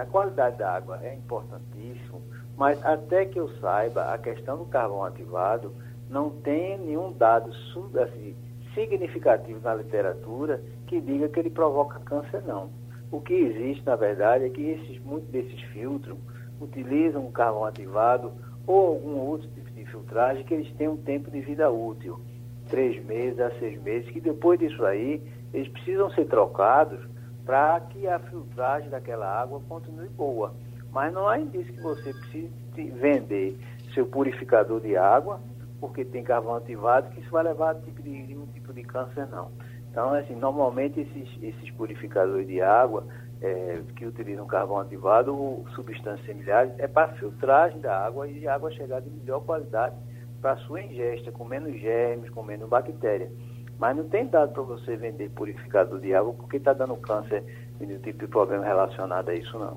A 0.00 0.04
qualidade 0.06 0.58
da 0.58 0.76
água 0.76 1.00
é 1.02 1.14
importantíssimo, 1.14 2.22
mas 2.56 2.84
até 2.84 3.24
que 3.24 3.38
eu 3.40 3.48
saiba, 3.60 4.12
a 4.12 4.18
questão 4.18 4.58
do 4.58 4.64
carvão 4.66 5.02
ativado 5.02 5.74
não 6.08 6.30
tem 6.30 6.78
nenhum 6.78 7.10
dado 7.12 7.50
assim, 8.00 8.36
significativo 8.74 9.60
na 9.62 9.74
literatura 9.74 10.62
que 10.86 11.00
diga 11.00 11.28
que 11.28 11.40
ele 11.40 11.50
provoca 11.50 12.00
câncer, 12.00 12.42
não. 12.42 12.70
O 13.10 13.20
que 13.20 13.34
existe, 13.34 13.84
na 13.84 13.96
verdade, 13.96 14.44
é 14.44 14.48
que 14.48 14.62
esses, 14.62 14.98
muitos 15.04 15.28
desses 15.30 15.60
filtros 15.72 16.16
utilizam 16.60 17.26
o 17.26 17.32
carvão 17.32 17.64
ativado 17.64 18.32
ou 18.66 18.88
algum 18.88 19.18
outro 19.18 19.48
tipo 19.48 19.70
de 19.70 19.84
filtragem 19.84 20.44
que 20.44 20.54
eles 20.54 20.72
têm 20.76 20.88
um 20.88 20.96
tempo 20.96 21.30
de 21.30 21.40
vida 21.40 21.70
útil, 21.70 22.20
três 22.68 23.04
meses 23.04 23.38
a 23.40 23.50
seis 23.58 23.80
meses, 23.82 24.10
que 24.10 24.20
depois 24.20 24.58
disso 24.58 24.84
aí 24.84 25.22
eles 25.52 25.68
precisam 25.68 26.10
ser 26.10 26.26
trocados 26.26 27.00
para 27.44 27.80
que 27.80 28.06
a 28.06 28.18
filtragem 28.18 28.88
daquela 28.88 29.26
água 29.26 29.60
continue 29.68 30.08
boa. 30.08 30.54
Mas 30.92 31.12
não 31.12 31.26
há 31.26 31.38
indício 31.38 31.72
que 31.72 31.82
você 31.82 32.12
precise 32.12 32.50
vender 32.74 33.58
seu 33.94 34.06
purificador 34.06 34.80
de 34.80 34.96
água 34.96 35.40
porque 35.82 36.04
tem 36.04 36.22
carvão 36.22 36.54
ativado, 36.54 37.10
que 37.10 37.20
isso 37.20 37.30
vai 37.32 37.42
levar 37.42 37.70
a 37.70 37.74
tipo 37.74 38.00
de, 38.00 38.08
nenhum 38.08 38.46
tipo 38.46 38.72
de 38.72 38.84
câncer, 38.84 39.26
não. 39.26 39.50
Então, 39.90 40.14
assim, 40.14 40.36
normalmente 40.36 41.00
esses, 41.00 41.28
esses 41.42 41.70
purificadores 41.72 42.46
de 42.46 42.62
água 42.62 43.04
é, 43.40 43.80
que 43.96 44.06
utilizam 44.06 44.46
carvão 44.46 44.78
ativado 44.78 45.36
ou 45.36 45.66
substâncias 45.74 46.24
similares 46.24 46.72
é 46.78 46.86
para 46.86 47.08
filtragem 47.14 47.80
da 47.80 47.98
água 47.98 48.28
e 48.28 48.46
a 48.46 48.54
água 48.54 48.70
chegar 48.70 49.00
de 49.00 49.10
melhor 49.10 49.40
qualidade 49.40 49.96
para 50.40 50.56
sua 50.58 50.80
ingesta, 50.80 51.32
com 51.32 51.44
menos 51.44 51.76
germes, 51.80 52.30
com 52.30 52.44
menos 52.44 52.68
bactérias. 52.68 53.30
Mas 53.76 53.96
não 53.96 54.04
tem 54.04 54.24
dado 54.28 54.52
para 54.52 54.62
você 54.62 54.94
vender 54.94 55.30
purificador 55.30 55.98
de 55.98 56.14
água 56.14 56.32
porque 56.32 56.58
está 56.58 56.72
dando 56.72 56.94
câncer 56.94 57.42
e 57.80 57.86
nenhum 57.86 57.98
tipo 57.98 58.20
de 58.20 58.28
problema 58.28 58.64
relacionado 58.64 59.30
a 59.30 59.34
isso, 59.34 59.58
não. 59.58 59.76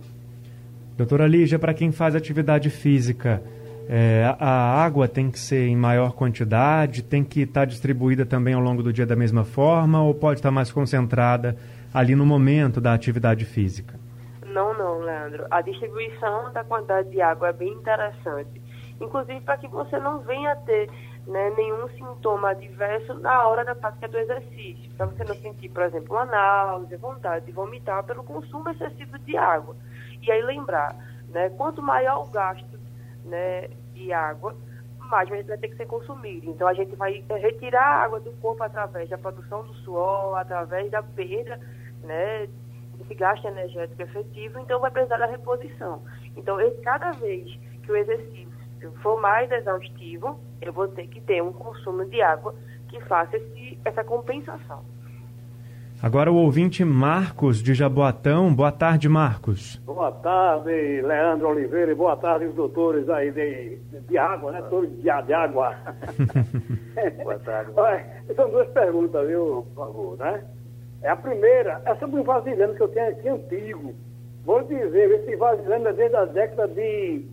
Doutora 0.96 1.26
Lígia, 1.26 1.58
para 1.58 1.74
quem 1.74 1.92
faz 1.92 2.16
atividade 2.16 2.70
física, 2.70 3.42
É, 3.88 4.36
a 4.40 4.84
água 4.84 5.08
tem 5.08 5.30
que 5.30 5.40
ser 5.40 5.68
em 5.68 5.76
maior 5.76 6.14
quantidade, 6.14 7.04
tem 7.04 7.24
que 7.24 7.42
estar 7.42 7.62
tá 7.62 7.66
distribuída 7.66 8.26
também 8.26 8.54
ao 8.54 8.62
longo 8.62 8.82
do 8.82 8.92
dia 8.92 9.06
da 9.06 9.16
mesma 9.16 9.44
forma 9.44 10.02
ou 10.02 10.14
pode 10.14 10.40
estar 10.40 10.50
tá 10.50 10.54
mais 10.54 10.72
concentrada 10.72 11.56
ali 11.94 12.16
no 12.16 12.26
momento 12.26 12.82
da 12.82 12.94
atividade 12.94 13.46
física? 13.46 14.00
Não, 14.46 14.74
não, 14.78 15.00
Leandro. 15.00 15.46
A 15.52 15.62
distribuição 15.62 16.52
da 16.52 16.64
quantidade 16.64 17.10
de 17.10 17.22
água 17.22 17.50
é 17.50 17.54
bem 17.54 17.74
interessante. 17.74 18.62
Inclusive 19.00 19.42
para 19.42 19.58
que 19.58 19.68
você 19.68 20.00
não 20.00 20.20
venha 20.20 20.54
a 20.54 20.56
ter 20.56 20.90
né, 21.28 21.54
nenhum 21.58 21.88
sintoma 21.90 22.52
adverso 22.52 23.14
na 23.16 23.48
hora 23.48 23.66
da 23.66 23.76
prática 23.76 24.08
do 24.08 24.18
exercício. 24.18 24.92
Para 24.96 25.08
você 25.08 25.24
não 25.24 25.36
sentir, 25.36 25.70
por 25.70 25.84
exemplo, 25.84 26.16
uma 26.16 26.26
náusea, 26.26 26.98
vontade 26.98 27.46
de 27.46 27.52
vomitar 27.52 28.04
pelo 28.04 28.24
consumo 28.24 28.70
excessivo 28.70 29.20
de 29.20 29.38
água. 29.38 29.76
E 30.22 30.32
aí 30.32 30.42
lembrar, 30.42 30.96
né, 31.30 31.50
quanto 31.52 31.82
maior 31.82 32.24
o 32.24 32.32
gasto 32.32 32.75
né, 33.26 33.68
de 33.94 34.14
água, 34.14 34.56
mais 35.00 35.30
vai 35.30 35.44
ter 35.44 35.68
que 35.68 35.76
ser 35.76 35.86
consumido. 35.86 36.50
Então 36.50 36.68
a 36.68 36.74
gente 36.74 36.96
vai 36.96 37.24
retirar 37.30 37.84
a 37.84 38.04
água 38.04 38.20
do 38.20 38.32
corpo 38.34 38.64
através 38.64 39.10
da 39.10 39.18
produção 39.18 39.64
do 39.64 39.74
suor, 39.76 40.38
através 40.38 40.90
da 40.90 41.04
perda 41.04 41.60
né, 42.04 42.48
desse 42.98 43.14
gasto 43.16 43.46
energético 43.48 44.02
efetivo, 44.02 44.60
então 44.60 44.80
vai 44.80 44.92
precisar 44.92 45.18
da 45.18 45.26
reposição. 45.26 46.02
Então, 46.36 46.58
cada 46.84 47.12
vez 47.12 47.60
que 47.84 47.92
o 47.92 47.96
exercício 47.96 48.46
for 49.02 49.20
mais 49.20 49.52
exaustivo, 49.52 50.40
eu 50.62 50.72
vou 50.72 50.88
ter 50.88 51.08
que 51.08 51.22
ter 51.22 51.42
um 51.42 51.52
consumo 51.52 52.06
de 52.06 52.22
água 52.22 52.56
que 52.88 53.00
faça 53.02 53.36
esse, 53.38 53.80
essa 53.84 54.04
compensação. 54.04 54.84
Agora 56.02 56.32
o 56.32 56.36
ouvinte 56.36 56.84
Marcos 56.84 57.64
de 57.64 57.74
Jaboatão. 57.74 58.54
Boa 58.54 58.72
tarde, 58.72 59.08
Marcos. 59.08 59.78
Boa 59.86 60.12
tarde, 60.12 61.02
Leandro 61.02 61.48
Oliveira, 61.50 61.92
e 61.92 61.96
boa 61.96 62.18
tarde 62.18 62.46
os 62.46 62.54
doutores 62.54 63.10
aí 63.10 63.32
de, 63.32 63.78
de 64.02 64.18
água, 64.18 64.52
né? 64.52 64.62
Todos 64.70 64.90
de, 64.90 65.02
de 65.02 65.34
água. 65.34 65.76
boa 67.24 67.40
tarde. 67.40 67.72
Olha, 67.76 68.06
são 68.36 68.50
duas 68.50 68.68
perguntas, 68.70 69.26
viu, 69.26 69.66
por 69.74 69.86
favor, 69.86 70.18
né? 70.18 70.44
É 71.02 71.10
a 71.10 71.16
primeira, 71.16 71.82
é 71.86 71.96
sobre 71.96 72.20
um 72.20 72.24
vasilhame 72.24 72.76
que 72.76 72.82
eu 72.82 72.90
tenho 72.90 73.10
aqui 73.10 73.30
antigo. 73.30 73.96
Vou 74.46 74.62
dizer, 74.64 75.12
esse 75.12 75.36
vasilhame 75.38 75.88
é 75.88 75.94
desde 75.94 76.16
a 76.18 76.26
década 76.26 76.68
de, 76.68 77.26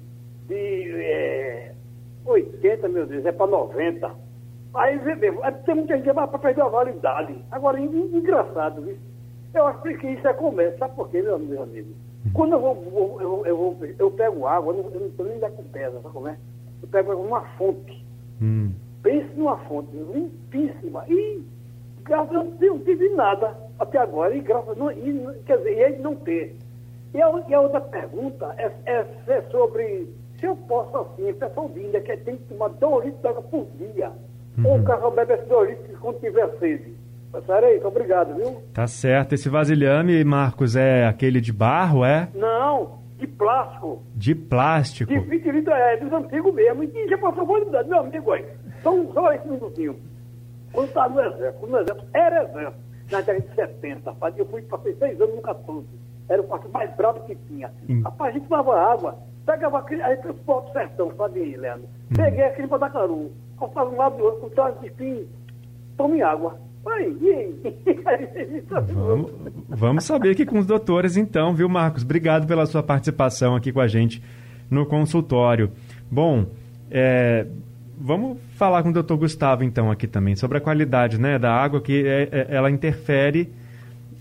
de 0.46 1.03
é, 1.03 1.72
80, 2.25 2.88
meu 2.88 3.07
Deus, 3.07 3.27
é 3.27 3.33
para 3.33 3.46
90. 3.48 4.21
Aí, 4.74 4.96
é, 4.96 5.50
tem 5.50 5.74
muita 5.74 5.96
gente 5.96 6.04
que 6.04 6.12
vai 6.12 6.26
para 6.26 6.38
perder 6.38 6.62
a 6.62 6.68
validade. 6.68 7.37
Agora, 7.50 7.78
engraçado, 7.78 8.82
viu? 8.82 8.96
Eu 9.54 9.66
acho 9.66 9.82
que 9.82 10.06
isso 10.06 10.26
é 10.26 10.32
comércio. 10.32 10.78
Sabe 10.78 10.94
por 10.94 11.11
quê, 11.11 11.20
meu, 11.20 11.38
meu 11.38 11.62
amigo? 11.62 11.90
Quando 12.32 12.52
eu 12.52 12.61
vou, 12.61 13.20
eu, 13.20 13.46
eu, 13.46 13.56
vou, 13.56 13.78
eu 13.98 14.11
pego 14.12 14.46
água, 14.46 14.72
eu 14.74 15.00
não 15.00 15.06
estou 15.08 15.26
nem 15.26 15.38
da 15.38 15.50
com 15.50 15.64
pedra, 15.64 16.00
sabe 16.00 16.14
como 16.14 16.28
é? 16.28 16.38
Eu 16.80 16.88
pego 16.88 17.12
uma 17.14 17.42
fonte. 17.58 18.06
Hum. 18.40 18.72
Pense 19.02 19.35
numa 19.35 19.58
fonte 19.64 19.94
limpíssima. 19.94 21.04
E 21.08 21.42
graças 22.04 22.35
a 22.35 22.42
Deus 22.42 22.78
não 22.78 22.85
tive 22.85 23.08
nada 23.11 23.54
até 23.78 23.98
agora. 23.98 24.35
E 24.35 24.40
graças 24.40 24.76
não, 24.78 24.90
e, 24.90 25.42
quer 25.44 25.58
dizer, 25.58 25.76
e 25.76 25.85
aí 25.85 25.98
não 25.98 26.14
ter. 26.16 26.56
E 27.12 27.20
a, 27.20 27.44
e 27.46 27.54
a 27.54 27.61
outra 27.61 27.80
pergunta 27.80 28.54
é, 28.56 28.72
é, 28.87 29.06
é, 29.26 29.42
sobre 29.50 30.08
se 30.38 30.46
eu 30.46 30.56
posso 30.56 30.96
assim, 30.96 31.28
a 31.28 31.35
pessoa 31.35 31.68
vinda 31.68 32.00
que 32.00 32.16
tem 32.18 32.37
que 32.37 32.44
tomar 32.44 32.68
dois 32.68 33.04
litros 33.04 33.20
de 33.20 33.28
água 33.28 33.42
por 33.42 33.66
dia. 33.76 34.12
Uhum. 34.58 34.66
Ou 34.66 34.78
o 34.80 34.84
carro 34.84 35.10
bebe 35.10 35.34
esses 35.34 35.48
dois 35.48 35.70
litros 35.70 35.98
quando 35.98 36.20
tiver 36.20 36.48
sede. 36.58 36.94
Sério 37.46 37.68
aí, 37.68 37.82
obrigado, 37.82 38.34
viu? 38.34 38.62
Tá 38.74 38.86
certo. 38.86 39.32
Esse 39.34 39.48
vasilhame, 39.48 40.22
Marcos, 40.22 40.76
é 40.76 41.06
aquele 41.06 41.40
de 41.40 41.50
barro, 41.50 42.04
é? 42.04 42.28
Não, 42.34 42.98
de 43.18 43.26
plástico. 43.26 44.02
De 44.14 44.34
plástico? 44.34 45.10
De 45.10 45.18
20 45.18 45.50
litros, 45.50 45.74
é, 45.74 45.96
dos 45.96 46.12
antigos 46.12 46.54
mesmo. 46.54 46.84
E 46.84 47.08
já 47.08 47.16
passou 47.16 47.46
quantidade, 47.46 47.88
meu 47.88 48.00
amigo 48.00 48.32
aí. 48.32 48.44
Só, 48.82 48.92
só 49.14 49.32
esse 49.32 49.48
minutinho. 49.48 49.96
Quando 50.72 50.88
estava 50.88 51.14
no 51.14 51.20
exército, 51.20 51.66
no 51.66 51.78
exército, 51.78 52.08
era 52.12 52.44
exército, 52.44 52.82
na 53.10 53.20
década 53.20 53.40
de 53.40 53.54
70, 53.54 54.10
rapaz, 54.10 54.38
eu 54.38 54.46
fui, 54.46 54.62
passei 54.62 54.94
seis 54.96 55.20
anos 55.20 55.36
no 55.36 55.42
14. 55.42 55.86
Era 56.28 56.42
o 56.42 56.44
quarto 56.44 56.68
mais 56.70 56.94
bravo 56.96 57.20
que 57.26 57.34
tinha. 57.34 57.70
Hum. 57.88 58.02
Rapaz, 58.02 58.30
a 58.30 58.38
gente 58.38 58.48
tomava 58.48 58.78
água, 58.78 59.18
pegava 59.44 59.78
aquele, 59.78 60.02
aí 60.02 60.16
transporte 60.16 60.66
do 60.68 60.72
sertão, 60.72 61.12
sabe, 61.16 61.57
Leandro? 61.57 61.88
Peguei 62.14 62.44
aquele 62.44 62.68
para 62.68 62.78
Dacaru 62.78 63.31
cortava 63.62 63.90
um 63.90 63.96
lado 63.96 64.16
do 64.16 64.24
outro, 64.24 64.40
com 64.40 64.48
traje 64.50 64.78
de 64.81 64.90
fim, 64.90 65.26
tome 65.96 66.20
água. 66.20 66.59
Aí? 66.85 67.55
vamos, 68.92 69.31
vamos 69.68 70.05
saber 70.05 70.31
aqui 70.31 70.44
com 70.44 70.59
os 70.59 70.66
doutores 70.66 71.16
então, 71.16 71.55
viu, 71.55 71.68
Marcos? 71.68 72.02
Obrigado 72.02 72.46
pela 72.46 72.66
sua 72.66 72.83
participação 72.83 73.55
aqui 73.55 73.72
com 73.72 73.81
a 73.81 73.87
gente 73.87 74.20
no 74.68 74.85
consultório. 74.85 75.70
Bom, 76.11 76.46
é, 76.90 77.46
vamos 77.96 78.38
falar 78.57 78.83
com 78.83 78.88
o 78.88 78.92
doutor 78.92 79.16
Gustavo 79.16 79.62
então 79.62 79.92
aqui 79.92 80.09
também 80.09 80.35
sobre 80.35 80.59
a 80.59 80.61
qualidade 80.61 81.20
né, 81.20 81.38
da 81.38 81.55
água 81.55 81.81
que 81.81 82.05
é, 82.05 82.28
é, 82.33 82.46
ela 82.50 82.68
interfere, 82.68 83.48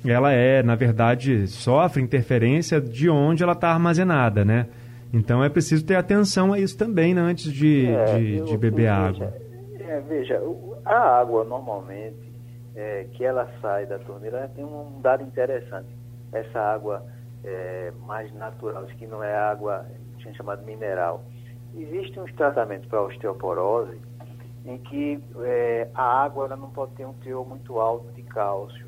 ela 0.05 0.31
é, 0.31 0.61
na 0.61 0.75
verdade, 0.75 1.47
sofre 1.47 1.99
interferência 1.99 2.79
de 2.79 3.09
onde 3.09 3.41
ela 3.41 3.53
está 3.53 3.69
armazenada, 3.71 4.45
né? 4.45 4.67
Então 5.13 5.43
é 5.43 5.49
preciso 5.49 5.85
ter 5.85 5.95
atenção 5.95 6.53
a 6.53 6.59
isso 6.59 6.77
também 6.77 7.13
né, 7.13 7.21
antes 7.21 7.51
de, 7.51 7.87
é, 7.87 8.17
de, 8.17 8.37
eu, 8.37 8.45
de, 8.45 8.57
beber 8.57 8.83
veja, 8.83 8.93
água. 8.93 9.33
É, 9.79 9.99
veja, 10.01 10.41
a 10.85 11.19
água 11.19 11.43
normalmente 11.43 12.31
é, 12.75 13.05
que 13.11 13.23
ela 13.23 13.49
sai 13.61 13.85
da 13.85 13.99
torneira 13.99 14.49
tem 14.55 14.63
um 14.63 15.01
dado 15.01 15.23
interessante. 15.23 15.89
Essa 16.31 16.59
água 16.59 17.05
é, 17.43 17.91
mais 18.05 18.33
natural, 18.33 18.85
que 18.85 19.05
não 19.05 19.23
é 19.23 19.35
água 19.35 19.85
tinha 20.17 20.33
chamado 20.33 20.63
mineral. 20.63 21.23
Existem 21.75 22.23
uns 22.23 22.33
tratamentos 22.33 22.87
para 22.87 23.01
osteoporose 23.01 23.97
em 24.65 24.77
que 24.77 25.19
é, 25.39 25.87
a 25.93 26.23
água 26.23 26.45
ela 26.45 26.55
não 26.55 26.69
pode 26.69 26.93
ter 26.93 27.05
um 27.05 27.13
teor 27.13 27.47
muito 27.47 27.79
alto 27.79 28.11
de 28.13 28.21
cálcio, 28.23 28.85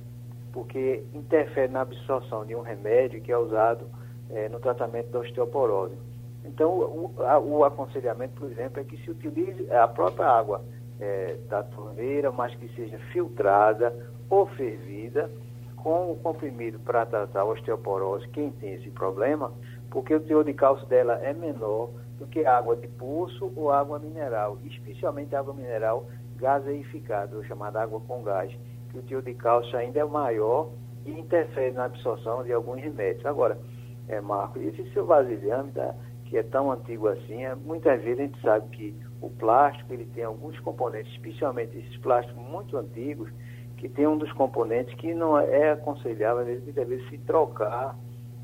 porque 0.51 1.03
interfere 1.13 1.71
na 1.71 1.81
absorção 1.81 2.45
de 2.45 2.55
um 2.55 2.61
remédio 2.61 3.21
que 3.21 3.31
é 3.31 3.37
usado 3.37 3.87
é, 4.29 4.47
no 4.49 4.59
tratamento 4.59 5.09
da 5.09 5.19
osteoporose. 5.19 5.95
Então, 6.45 6.71
o, 6.71 7.13
a, 7.19 7.39
o, 7.39 7.63
aconselhamento, 7.63 8.33
por 8.39 8.51
exemplo, 8.51 8.79
é 8.79 8.83
que 8.83 8.97
se 8.97 9.09
utilize 9.09 9.71
a 9.71 9.87
própria 9.87 10.27
água 10.27 10.63
é, 10.99 11.37
da 11.49 11.63
torneira, 11.63 12.31
mas 12.31 12.53
que 12.55 12.67
seja 12.75 12.97
filtrada 13.11 13.93
ou 14.29 14.45
fervida, 14.47 15.29
com 15.77 16.11
o 16.11 16.15
comprimido 16.15 16.79
para 16.79 17.05
tratar 17.05 17.41
a 17.41 17.45
osteoporose, 17.45 18.27
quem 18.29 18.51
tem 18.51 18.73
esse 18.73 18.89
problema, 18.89 19.51
porque 19.91 20.15
o 20.15 20.19
teor 20.21 20.45
de 20.45 20.53
cálcio 20.53 20.87
dela 20.87 21.19
é 21.21 21.33
menor 21.33 21.89
do 22.17 22.25
que 22.25 22.45
água 22.45 22.75
de 22.75 22.87
poço 22.87 23.51
ou 23.55 23.69
água 23.69 23.99
mineral, 23.99 24.57
especialmente 24.63 25.35
água 25.35 25.53
mineral 25.53 26.07
gaseificada, 26.37 27.35
ou 27.35 27.43
chamada 27.43 27.81
água 27.81 27.99
com 27.99 28.23
gás, 28.23 28.51
que 28.91 28.97
o 28.97 29.01
teor 29.01 29.21
de 29.21 29.33
cálcio 29.33 29.77
ainda 29.77 29.99
é 29.99 30.05
maior 30.05 30.69
e 31.05 31.11
interfere 31.11 31.71
na 31.71 31.85
absorção 31.85 32.43
de 32.43 32.53
alguns 32.53 32.81
remédios. 32.81 33.25
Agora, 33.25 33.59
é, 34.07 34.21
Marco, 34.21 34.59
esse 34.59 34.89
seu 34.93 35.05
vasilhame 35.05 35.71
tá, 35.71 35.95
que 36.33 36.39
é 36.39 36.41
tão 36.41 36.71
antigo 36.71 37.07
assim, 37.09 37.45
é, 37.45 37.53
muitas 37.53 38.01
vezes 38.01 38.19
a 38.19 38.23
gente 38.23 38.41
sabe 38.41 38.67
que 38.75 38.95
o 39.21 39.29
plástico 39.29 39.93
ele 39.93 40.05
tem 40.15 40.23
alguns 40.23 40.59
componentes, 40.61 41.13
especialmente 41.13 41.77
esses 41.77 41.95
plásticos 41.97 42.41
muito 42.41 42.75
antigos, 42.75 43.29
que 43.77 43.87
tem 43.87 44.07
um 44.07 44.17
dos 44.17 44.31
componentes 44.31 44.95
que 44.95 45.13
não 45.13 45.37
é 45.37 45.73
aconselhável, 45.73 46.43
muitas 46.43 46.87
vezes, 46.87 47.07
se 47.07 47.19
trocar 47.19 47.95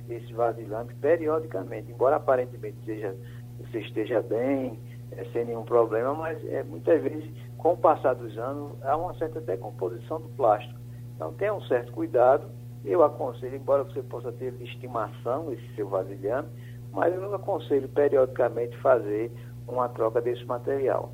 esse 0.08 0.32
vasilhame 0.34 0.94
periodicamente, 1.02 1.92
embora 1.92 2.18
aparentemente 2.18 2.78
seja, 2.86 3.16
você 3.58 3.80
esteja 3.80 4.22
bem, 4.22 4.80
é, 5.14 5.26
sem 5.34 5.46
nenhum 5.46 5.64
problema, 5.64 6.14
mas 6.14 6.46
é, 6.46 6.62
muitas 6.62 7.02
vezes, 7.02 7.28
com 7.58 7.74
o 7.74 7.78
passar 7.78 8.14
dos 8.14 8.38
anos, 8.38 8.74
há 8.84 8.96
uma 8.96 9.16
certa 9.16 9.42
decomposição 9.42 10.22
do 10.22 10.30
plástico. 10.30 10.80
Então, 11.16 11.34
tenha 11.34 11.56
um 11.56 11.62
certo 11.64 11.92
cuidado. 11.92 12.52
Eu 12.86 13.04
aconselho, 13.04 13.56
embora 13.56 13.84
você 13.84 14.04
possa 14.04 14.32
ter 14.32 14.52
de 14.52 14.64
estimação 14.66 15.52
esse 15.52 15.76
seu 15.76 15.90
vasilhame, 15.90 16.48
mas 16.92 17.14
eu 17.14 17.34
aconselho 17.34 17.88
periodicamente 17.90 18.78
fazer 18.78 19.32
uma 19.68 19.88
troca 19.90 20.22
desse 20.22 20.44
material. 20.46 21.14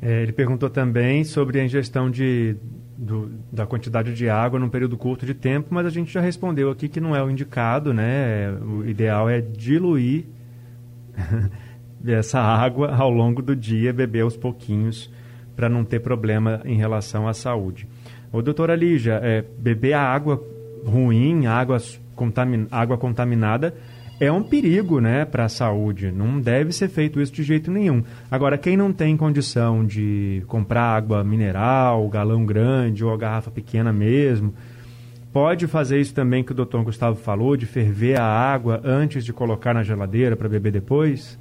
É, 0.00 0.22
ele 0.22 0.32
perguntou 0.32 0.68
também 0.68 1.24
sobre 1.24 1.60
a 1.60 1.64
ingestão 1.64 2.10
de, 2.10 2.56
do, 2.96 3.30
da 3.50 3.66
quantidade 3.66 4.14
de 4.14 4.28
água 4.28 4.58
num 4.58 4.68
período 4.68 4.96
curto 4.96 5.24
de 5.24 5.34
tempo, 5.34 5.68
mas 5.70 5.86
a 5.86 5.90
gente 5.90 6.12
já 6.12 6.20
respondeu 6.20 6.70
aqui 6.70 6.88
que 6.88 7.00
não 7.00 7.16
é 7.16 7.22
o 7.22 7.30
indicado, 7.30 7.94
né? 7.94 8.52
O 8.62 8.84
ideal 8.84 9.28
é 9.28 9.40
diluir 9.40 10.26
essa 12.06 12.40
água 12.40 12.94
ao 12.94 13.10
longo 13.10 13.40
do 13.40 13.56
dia, 13.56 13.92
beber 13.92 14.20
aos 14.20 14.36
pouquinhos, 14.36 15.10
para 15.56 15.68
não 15.68 15.84
ter 15.84 16.00
problema 16.00 16.60
em 16.64 16.76
relação 16.76 17.26
à 17.26 17.32
saúde. 17.32 17.88
O 18.30 18.42
doutora 18.42 18.76
Lígia, 18.76 19.18
é, 19.22 19.42
beber 19.58 19.94
a 19.94 20.02
água 20.02 20.42
ruim, 20.84 21.46
água, 21.46 21.78
contamin, 22.14 22.66
água 22.70 22.98
contaminada, 22.98 23.74
é 24.18 24.32
um 24.32 24.42
perigo 24.42 25.00
né, 25.00 25.24
para 25.24 25.44
a 25.44 25.48
saúde. 25.48 26.10
Não 26.10 26.40
deve 26.40 26.72
ser 26.72 26.88
feito 26.88 27.20
isso 27.20 27.32
de 27.32 27.42
jeito 27.42 27.70
nenhum. 27.70 28.02
Agora, 28.30 28.56
quem 28.56 28.76
não 28.76 28.92
tem 28.92 29.16
condição 29.16 29.84
de 29.84 30.42
comprar 30.46 30.96
água 30.96 31.22
mineral, 31.22 32.08
galão 32.08 32.44
grande 32.44 33.04
ou 33.04 33.16
garrafa 33.16 33.50
pequena 33.50 33.92
mesmo, 33.92 34.54
pode 35.32 35.66
fazer 35.66 36.00
isso 36.00 36.14
também 36.14 36.42
que 36.42 36.52
o 36.52 36.54
doutor 36.54 36.82
Gustavo 36.82 37.16
falou, 37.16 37.56
de 37.56 37.66
ferver 37.66 38.18
a 38.18 38.24
água 38.24 38.80
antes 38.84 39.24
de 39.24 39.32
colocar 39.32 39.74
na 39.74 39.82
geladeira 39.82 40.36
para 40.36 40.48
beber 40.48 40.72
depois? 40.72 41.38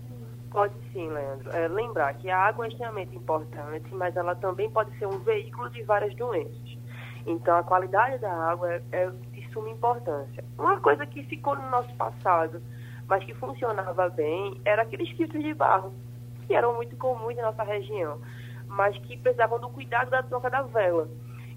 Pode 0.51 0.73
sim, 0.91 1.09
Leandro. 1.09 1.49
É, 1.51 1.67
lembrar 1.67 2.13
que 2.15 2.29
a 2.29 2.38
água 2.38 2.65
é 2.65 2.69
extremamente 2.69 3.15
importante, 3.15 3.93
mas 3.93 4.15
ela 4.15 4.35
também 4.35 4.69
pode 4.69 4.97
ser 4.97 5.05
um 5.05 5.19
veículo 5.19 5.69
de 5.69 5.83
várias 5.83 6.15
doenças. 6.15 6.77
Então, 7.25 7.57
a 7.57 7.63
qualidade 7.63 8.19
da 8.21 8.31
água 8.31 8.71
é, 8.71 8.81
é 8.91 9.11
suma 9.55 9.69
importância. 9.69 10.43
Uma 10.59 10.79
coisa 10.81 11.05
que 11.05 11.23
ficou 11.23 11.55
no 11.55 11.69
nosso 11.69 11.91
passado, 11.95 12.61
mas 13.07 13.23
que 13.23 13.33
funcionava 13.33 14.09
bem, 14.09 14.59
era 14.65 14.81
aqueles 14.81 15.09
filtros 15.11 15.41
de 15.41 15.53
barro, 15.53 15.93
que 16.45 16.53
eram 16.53 16.75
muito 16.75 16.95
comuns 16.97 17.35
na 17.37 17.43
nossa 17.43 17.63
região, 17.63 18.19
mas 18.67 18.95
que 18.97 19.17
precisavam 19.17 19.59
do 19.59 19.69
cuidado 19.69 20.11
da 20.11 20.21
troca 20.21 20.49
da 20.49 20.61
vela. 20.63 21.07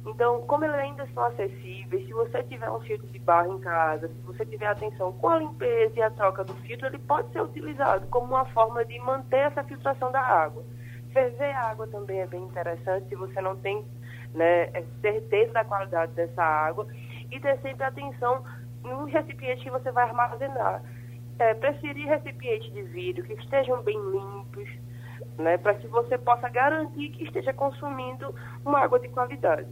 Então, 0.06 0.40
como 0.42 0.64
eles 0.64 0.76
ainda 0.76 1.06
são 1.12 1.24
acessíveis, 1.24 2.06
se 2.06 2.12
você 2.12 2.42
tiver 2.44 2.70
um 2.70 2.80
filtro 2.80 3.06
de 3.08 3.18
barro 3.18 3.54
em 3.54 3.58
casa, 3.58 4.08
se 4.08 4.20
você 4.22 4.46
tiver 4.46 4.66
atenção 4.66 5.12
com 5.12 5.28
a 5.28 5.38
limpeza 5.38 5.98
e 5.98 6.02
a 6.02 6.11
troca 6.11 6.44
do 6.44 6.54
filtro, 6.54 6.87
ele 6.87 6.98
pode 7.00 7.30
ser 7.32 7.42
utilizado 7.42 8.06
como 8.06 8.28
uma 8.28 8.44
forma 8.46 8.84
de 8.84 8.98
manter 9.00 9.38
essa 9.38 9.64
filtração 9.64 10.12
da 10.12 10.20
água. 10.20 10.64
Ferver 11.12 11.54
a 11.54 11.70
água 11.70 11.87
também 11.88 12.20
é 12.20 12.26
bem 12.26 12.44
interessante 12.44 13.08
se 13.08 13.16
você 13.16 13.40
não 13.40 13.56
tem 13.56 13.84
né, 14.34 14.70
certeza 15.00 15.52
da 15.52 15.64
qualidade 15.64 16.12
dessa 16.12 16.42
água 16.42 16.87
e 17.31 17.41
ter 17.41 17.59
sempre 17.61 17.85
atenção 17.85 18.43
no 18.83 19.05
recipiente 19.05 19.64
que 19.64 19.71
você 19.71 19.91
vai 19.91 20.05
armazenar. 20.05 20.83
É, 21.38 21.55
preferir 21.55 22.07
recipientes 22.07 22.73
de 22.73 22.83
vidro 22.83 23.25
que 23.25 23.33
estejam 23.35 23.83
bem 23.83 23.97
limpos, 24.11 24.69
né, 25.38 25.57
para 25.59 25.75
que 25.75 25.87
você 25.87 26.19
possa 26.19 26.49
garantir 26.49 27.11
que 27.11 27.25
esteja 27.25 27.53
consumindo 27.53 28.35
uma 28.64 28.81
água 28.81 28.99
de 28.99 29.09
qualidade. 29.09 29.67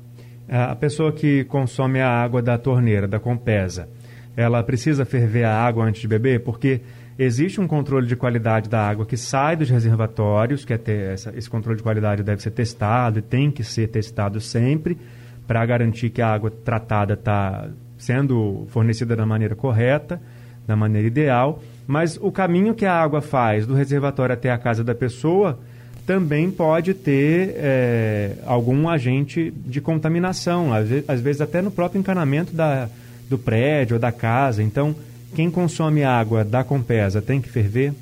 A 0.49 0.77
pessoa 0.77 1.13
que 1.13 1.45
consome 1.45 2.01
a 2.01 2.09
água 2.09 2.41
da 2.41 2.57
torneira, 2.57 3.09
da 3.09 3.19
Compesa, 3.19 3.89
ela 4.37 4.63
precisa 4.63 5.05
ferver 5.05 5.45
a 5.45 5.53
água 5.53 5.85
antes 5.85 6.01
de 6.01 6.07
beber? 6.07 6.45
Porque 6.45 6.83
existe 7.19 7.61
um 7.61 7.67
controle 7.67 8.07
de 8.07 8.15
qualidade 8.15 8.69
da 8.69 8.81
água 8.87 9.05
que 9.05 9.17
sai 9.17 9.57
dos 9.57 9.69
reservatórios, 9.69 10.65
que 10.65 10.73
é 10.73 11.13
essa, 11.13 11.37
esse 11.37 11.51
controle 11.51 11.79
de 11.79 11.83
qualidade 11.83 12.23
deve 12.23 12.41
ser 12.43 12.53
testado 12.53 13.19
e 13.19 13.23
tem 13.23 13.51
que 13.51 13.65
ser 13.65 13.89
testado 13.89 14.41
sempre 14.41 14.97
para 15.47 15.65
garantir 15.65 16.11
que 16.11 16.21
a 16.21 16.29
água 16.29 16.51
tratada 16.51 17.15
está 17.15 17.69
sendo 17.99 18.67
fornecida 18.71 19.17
da 19.17 19.25
maneira 19.25 19.55
correta, 19.55 20.21
da 20.67 20.77
maneira 20.77 21.07
ideal. 21.07 21.63
Mas 21.87 22.19
o 22.21 22.33
caminho 22.33 22.75
que 22.75 22.85
a 22.85 22.95
água 22.95 23.21
faz 23.21 23.67
do 23.67 23.75
reservatório 23.75 24.35
até 24.35 24.51
a 24.51 24.59
casa 24.59 24.83
da 24.83 24.95
pessoa 24.95 25.59
também 26.07 26.51
pode 26.51 26.95
ter 26.95 27.55
é, 27.57 28.33
algum 28.47 28.89
agente 28.89 29.51
de 29.51 29.81
contaminação, 29.81 30.73
às 30.73 30.89
vezes, 30.89 31.11
às 31.11 31.21
vezes, 31.21 31.41
até 31.41 31.61
no 31.61 31.71
próprio 31.71 31.99
encanamento 31.99 32.53
da, 32.53 32.89
do 33.29 33.37
prédio 33.37 33.95
ou 33.95 34.01
da 34.01 34.13
casa. 34.13 34.63
Então, 34.63 34.95
quem 35.35 35.51
consome 35.51 36.05
água 36.05 36.45
da 36.45 36.63
Compesa 36.63 37.21
tem 37.21 37.41
que 37.41 37.49
ferver? 37.49 37.93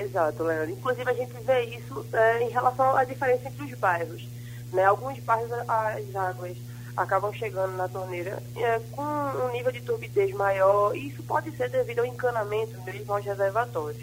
Exato, 0.00 0.42
Leandro. 0.44 0.70
Inclusive, 0.70 1.10
a 1.10 1.14
gente 1.14 1.32
vê 1.44 1.64
isso 1.76 2.06
é, 2.12 2.44
em 2.44 2.50
relação 2.50 2.96
à 2.96 3.04
diferença 3.04 3.48
entre 3.48 3.64
os 3.64 3.78
bairros. 3.78 4.28
Né? 4.72 4.84
Alguns 4.84 5.18
bairros, 5.18 5.50
as 5.68 6.14
águas 6.14 6.56
acabam 6.96 7.32
chegando 7.32 7.76
na 7.76 7.88
torneira 7.88 8.42
é, 8.56 8.78
com 8.92 9.02
um 9.02 9.52
nível 9.52 9.72
de 9.72 9.80
turbidez 9.80 10.32
maior, 10.32 10.94
e 10.94 11.08
isso 11.08 11.22
pode 11.22 11.50
ser 11.56 11.70
devido 11.70 12.00
ao 12.00 12.06
encanamento 12.06 12.80
mesmo 12.82 13.12
aos 13.12 13.24
reservatórios. 13.24 14.02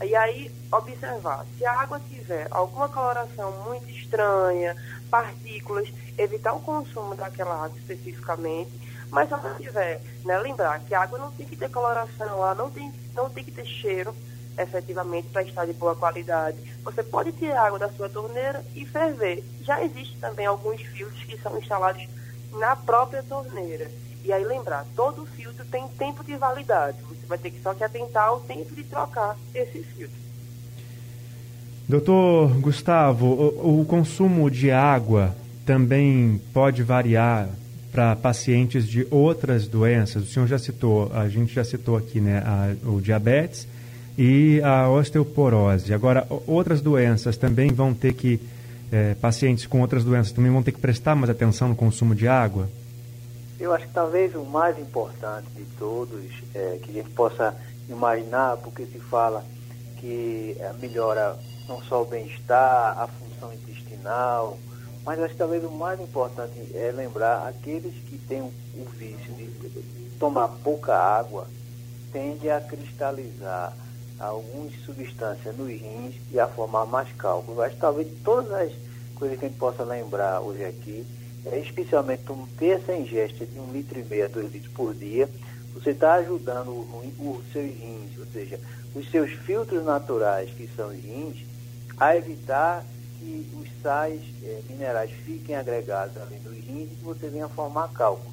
E 0.00 0.14
aí, 0.14 0.50
observar, 0.70 1.44
se 1.56 1.66
a 1.66 1.72
água 1.80 2.00
tiver 2.08 2.46
alguma 2.52 2.88
coloração 2.88 3.50
muito 3.64 3.90
estranha, 3.90 4.76
partículas, 5.10 5.92
evitar 6.16 6.52
o 6.52 6.60
consumo 6.60 7.16
daquela 7.16 7.64
água 7.64 7.76
especificamente, 7.78 8.70
mas 9.10 9.26
se 9.26 9.34
ela 9.34 9.54
tiver, 9.56 10.00
né, 10.24 10.38
lembrar 10.38 10.78
que 10.80 10.94
a 10.94 11.02
água 11.02 11.18
não 11.18 11.32
tem 11.32 11.46
que 11.46 11.56
ter 11.56 11.68
coloração, 11.70 12.28
ela 12.28 12.54
não 12.54 12.70
tem, 12.70 12.92
não 13.14 13.28
tem 13.28 13.42
que 13.42 13.50
ter 13.50 13.66
cheiro, 13.66 14.14
efetivamente, 14.56 15.28
para 15.28 15.42
estar 15.42 15.66
de 15.66 15.72
boa 15.72 15.96
qualidade. 15.96 16.58
Você 16.84 17.02
pode 17.02 17.32
tirar 17.32 17.66
água 17.66 17.78
da 17.78 17.88
sua 17.90 18.08
torneira 18.08 18.64
e 18.76 18.84
ferver. 18.84 19.42
Já 19.62 19.82
existem 19.82 20.18
também 20.20 20.46
alguns 20.46 20.80
filtros 20.80 21.24
que 21.24 21.40
são 21.40 21.58
instalados 21.58 22.06
na 22.52 22.76
própria 22.76 23.22
torneira. 23.22 23.90
E 24.24 24.32
aí 24.32 24.44
lembrar, 24.44 24.84
todo 24.94 25.26
filtro 25.26 25.64
tem 25.66 25.86
tempo 25.98 26.22
de 26.24 26.36
validade. 26.36 26.98
Você 27.08 27.26
vai 27.26 27.38
ter 27.38 27.50
que 27.50 27.60
só 27.62 27.72
que 27.74 27.84
atentar 27.84 28.28
ao 28.28 28.40
tempo 28.40 28.74
de 28.74 28.82
trocar 28.84 29.36
esse 29.54 29.82
filtro. 29.82 30.16
Doutor 31.88 32.48
Gustavo, 32.60 33.26
o, 33.26 33.80
o 33.80 33.84
consumo 33.86 34.50
de 34.50 34.70
água 34.70 35.34
também 35.64 36.40
pode 36.52 36.82
variar 36.82 37.48
para 37.90 38.14
pacientes 38.14 38.86
de 38.86 39.06
outras 39.10 39.66
doenças. 39.66 40.22
O 40.22 40.26
senhor 40.26 40.46
já 40.46 40.58
citou, 40.58 41.10
a 41.14 41.28
gente 41.28 41.54
já 41.54 41.64
citou 41.64 41.96
aqui, 41.96 42.20
né, 42.20 42.42
a, 42.44 42.88
o 42.88 43.00
diabetes 43.00 43.66
e 44.16 44.60
a 44.62 44.88
osteoporose. 44.90 45.94
Agora, 45.94 46.26
outras 46.46 46.80
doenças 46.80 47.36
também 47.36 47.68
vão 47.72 47.94
ter 47.94 48.12
que 48.12 48.40
é, 48.90 49.14
pacientes 49.14 49.66
com 49.66 49.80
outras 49.80 50.04
doenças 50.04 50.32
também 50.32 50.50
vão 50.50 50.62
ter 50.62 50.72
que 50.72 50.80
prestar 50.80 51.14
mais 51.14 51.30
atenção 51.30 51.68
no 51.68 51.76
consumo 51.76 52.14
de 52.14 52.26
água? 52.26 52.68
Eu 53.58 53.72
acho 53.74 53.86
que 53.86 53.92
talvez 53.92 54.34
o 54.34 54.44
mais 54.44 54.78
importante 54.78 55.48
de 55.56 55.64
todos 55.78 56.24
é, 56.54 56.78
que 56.82 56.90
a 56.90 56.94
gente 56.94 57.10
possa 57.10 57.54
imaginar, 57.88 58.56
porque 58.58 58.86
se 58.86 58.98
fala 58.98 59.44
que 59.98 60.56
é, 60.60 60.72
melhora 60.74 61.36
não 61.68 61.82
só 61.82 62.02
o 62.02 62.06
bem-estar, 62.06 62.98
a 62.98 63.06
função 63.06 63.52
intestinal, 63.52 64.58
mas 65.04 65.18
acho 65.20 65.32
que 65.32 65.38
talvez 65.38 65.64
o 65.64 65.70
mais 65.70 66.00
importante 66.00 66.52
é 66.74 66.92
lembrar 66.94 67.48
aqueles 67.48 67.94
que 68.04 68.18
têm 68.18 68.42
o, 68.42 68.52
o 68.76 68.84
vício 68.96 69.32
de 69.34 69.48
tomar 70.18 70.48
pouca 70.62 70.94
água, 70.94 71.46
tende 72.12 72.50
a 72.50 72.60
cristalizar 72.60 73.72
algumas 74.18 74.72
substâncias 74.84 75.56
nos 75.56 75.68
rins 75.68 76.14
e 76.30 76.40
a 76.40 76.46
formar 76.46 76.86
mais 76.86 77.10
cálculos. 77.12 77.60
Acho 77.60 77.74
que 77.74 77.80
talvez 77.80 78.08
todas 78.24 78.50
as 78.52 78.72
coisas 79.14 79.38
que 79.38 79.46
a 79.46 79.48
gente 79.48 79.58
possa 79.58 79.84
lembrar 79.84 80.40
hoje 80.40 80.64
aqui, 80.64 81.06
é 81.46 81.58
especialmente 81.58 82.22
ter 82.58 82.80
essa 82.80 82.94
ingesta 82.94 83.46
de 83.46 83.58
um 83.58 83.72
litro 83.72 83.98
e 83.98 84.04
meio 84.04 84.24
a 84.24 84.28
dois 84.28 84.52
litros 84.52 84.72
por 84.72 84.94
dia, 84.94 85.28
você 85.72 85.90
está 85.90 86.14
ajudando 86.14 86.70
os 87.18 87.52
seus 87.52 87.66
rins, 87.66 88.18
ou 88.18 88.26
seja, 88.32 88.58
os 88.94 89.08
seus 89.10 89.30
filtros 89.30 89.84
naturais, 89.84 90.50
que 90.50 90.68
são 90.74 90.88
os 90.88 90.96
rins, 90.96 91.44
a 91.96 92.16
evitar 92.16 92.84
que 93.18 93.46
os 93.60 93.68
sais 93.82 94.20
é, 94.42 94.60
minerais 94.68 95.10
fiquem 95.24 95.56
agregados 95.56 96.16
ali 96.20 96.38
nos 96.44 96.54
rins 96.54 96.90
e 96.92 96.94
que 96.96 97.04
você 97.04 97.28
venha 97.28 97.48
formar 97.48 97.88
cálculo. 97.92 98.32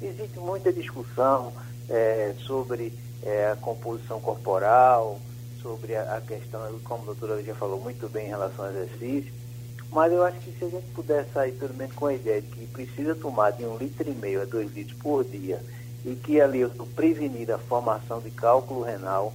Existe 0.00 0.38
muita 0.38 0.72
discussão 0.72 1.52
é, 1.88 2.34
sobre 2.38 2.92
é, 3.26 3.50
a 3.50 3.56
composição 3.56 4.20
corporal, 4.20 5.18
sobre 5.60 5.96
a, 5.96 6.16
a, 6.16 6.20
questão, 6.20 6.60
como 6.84 7.02
a 7.02 7.06
doutora 7.06 7.42
já 7.42 7.54
falou 7.56 7.80
muito 7.80 8.08
bem 8.08 8.26
em 8.26 8.30
relação 8.30 8.64
ao 8.64 8.70
exercício, 8.70 9.32
mas 9.90 10.12
eu 10.12 10.22
acho 10.22 10.38
que 10.38 10.56
se 10.56 10.64
a 10.64 10.68
gente 10.68 10.86
puder 10.94 11.26
sair 11.34 11.52
pelo 11.52 11.74
menos 11.74 11.94
com 11.94 12.06
a 12.06 12.14
ideia 12.14 12.40
de 12.40 12.46
que 12.48 12.66
precisa 12.66 13.16
tomar 13.16 13.50
de 13.50 13.64
um 13.64 13.76
litro 13.76 14.08
e 14.08 14.14
meio 14.14 14.42
a 14.42 14.44
dois 14.44 14.72
litros 14.72 14.96
por 14.98 15.24
dia 15.24 15.60
e 16.04 16.14
que 16.14 16.40
ali 16.40 16.60
eu 16.60 16.68
estou 16.68 16.86
prevenindo 16.86 17.52
a 17.52 17.58
formação 17.58 18.20
de 18.20 18.30
cálculo 18.30 18.82
renal 18.82 19.32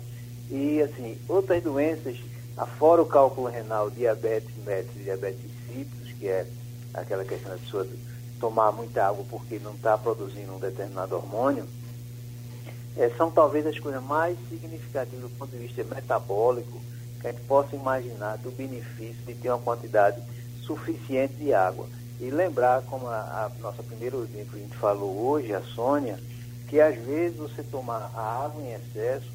e 0.49 0.81
assim, 0.81 1.17
outras 1.27 1.61
doenças, 1.61 2.17
afora 2.55 3.01
o 3.01 3.05
cálculo 3.05 3.47
renal, 3.47 3.89
diabetes 3.89 4.51
mellitus, 4.65 5.03
diabetes 5.03 5.39
insípidos, 5.43 6.13
que 6.13 6.27
é 6.27 6.47
aquela 6.93 7.25
questão 7.25 7.51
da 7.51 7.57
pessoa 7.57 7.87
tomar 8.39 8.71
muita 8.71 9.05
água 9.05 9.25
porque 9.29 9.59
não 9.59 9.73
está 9.73 9.97
produzindo 9.97 10.53
um 10.53 10.59
determinado 10.59 11.15
hormônio, 11.15 11.65
é, 12.97 13.09
são 13.17 13.31
talvez 13.31 13.65
as 13.65 13.79
coisas 13.79 14.03
mais 14.03 14.37
significativas 14.49 15.21
do 15.21 15.37
ponto 15.37 15.51
de 15.51 15.57
vista 15.57 15.83
metabólico 15.83 16.79
que 17.19 17.27
a 17.27 17.31
gente 17.31 17.43
possa 17.43 17.75
imaginar 17.75 18.37
do 18.37 18.51
benefício 18.51 19.23
de 19.25 19.33
ter 19.35 19.49
uma 19.49 19.59
quantidade 19.59 20.21
suficiente 20.61 21.33
de 21.35 21.53
água. 21.53 21.87
E 22.19 22.29
lembrar, 22.29 22.81
como 22.83 23.07
a, 23.07 23.19
a 23.19 23.51
nossa 23.61 23.81
primeira 23.81 24.15
ouvinte 24.15 24.49
que 24.49 24.57
a 24.57 24.59
gente 24.59 24.77
falou 24.77 25.27
hoje, 25.27 25.53
a 25.53 25.61
Sônia, 25.61 26.19
que 26.67 26.79
às 26.79 26.95
vezes 26.95 27.37
você 27.37 27.63
tomar 27.63 28.11
a 28.15 28.45
água 28.45 28.61
em 28.61 28.73
excesso 28.73 29.31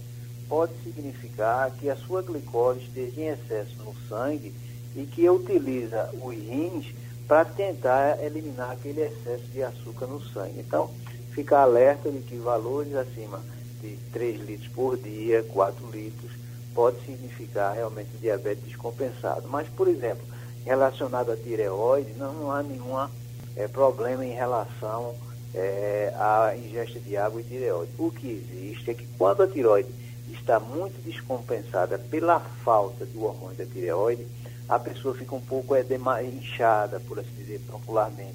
pode 0.49 0.73
significar 0.83 1.71
que 1.73 1.91
a 1.91 1.97
sua 1.97 2.23
glicose 2.23 2.81
esteja 2.81 3.21
em 3.21 3.29
excesso 3.29 3.77
no 3.85 3.95
sangue 4.09 4.55
e 4.95 5.05
que 5.05 5.29
utiliza 5.29 6.11
os 6.23 6.35
rins 6.35 6.95
para 7.27 7.45
tentar 7.45 8.23
eliminar 8.23 8.71
aquele 8.71 9.03
excesso 9.03 9.45
de 9.53 9.63
açúcar 9.63 10.07
no 10.07 10.21
sangue. 10.21 10.61
Então, 10.61 10.91
ficar 11.37 11.61
alerta 11.61 12.11
de 12.11 12.21
que 12.21 12.39
valores 12.39 12.95
acima 12.95 13.43
de 13.83 13.95
3 14.11 14.41
litros 14.41 14.69
por 14.69 14.97
dia, 14.97 15.45
4 15.53 15.91
litros, 15.91 16.33
pode 16.75 16.99
significar 17.05 17.75
realmente 17.75 18.09
diabetes 18.19 18.65
descompensado. 18.65 19.47
Mas, 19.47 19.69
por 19.69 19.87
exemplo, 19.87 20.25
relacionado 20.65 21.31
à 21.31 21.37
tireoide, 21.37 22.15
não, 22.15 22.33
não 22.33 22.51
há 22.51 22.63
nenhum 22.63 22.97
é, 23.55 23.69
problema 23.69 24.25
em 24.25 24.33
relação 24.33 25.15
é, 25.55 26.11
à 26.17 26.57
ingesta 26.57 26.99
de 26.99 27.19
água 27.19 27.39
e 27.39 27.45
tireoide. 27.45 27.93
O 27.99 28.11
que 28.11 28.29
existe 28.31 28.91
é 28.91 28.95
que 28.95 29.07
quando 29.19 29.43
a 29.43 29.47
tireoide 29.47 29.91
está 30.33 30.59
muito 30.59 31.03
descompensada 31.05 31.99
pela 31.99 32.41
falta 32.65 33.05
do 33.05 33.25
hormônio 33.25 33.59
da 33.59 33.67
tireoide, 33.67 34.27
a 34.67 34.79
pessoa 34.79 35.15
fica 35.15 35.35
um 35.35 35.41
pouco 35.41 35.75
é, 35.75 35.85
inchada, 36.25 36.99
por 37.01 37.19
assim 37.19 37.35
dizer, 37.37 37.61
popularmente. 37.71 38.35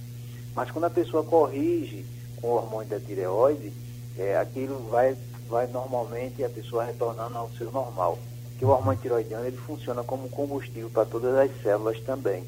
Mas 0.56 0.70
quando 0.70 0.86
a 0.86 0.90
pessoa 0.90 1.24
corrige 1.24 2.06
com 2.42 2.48
o 2.48 2.56
hormônio 2.56 2.90
da 2.90 3.00
tireoide, 3.00 3.72
é, 4.18 4.38
aquilo 4.38 4.78
vai, 4.90 5.16
vai 5.50 5.68
normalmente 5.68 6.44
a 6.44 6.50
pessoa 6.50 6.84
retornando 6.84 7.38
ao 7.38 7.50
seu 7.52 7.72
normal. 7.72 8.18
que 8.58 8.66
o 8.66 8.70
hormônio 8.70 9.02
tiroidiano 9.02 9.46
ele 9.46 9.58
funciona 9.58 10.04
como 10.04 10.30
combustível 10.30 10.90
para 10.90 11.06
todas 11.06 11.36
as 11.36 11.62
células 11.62 12.00
também. 12.02 12.44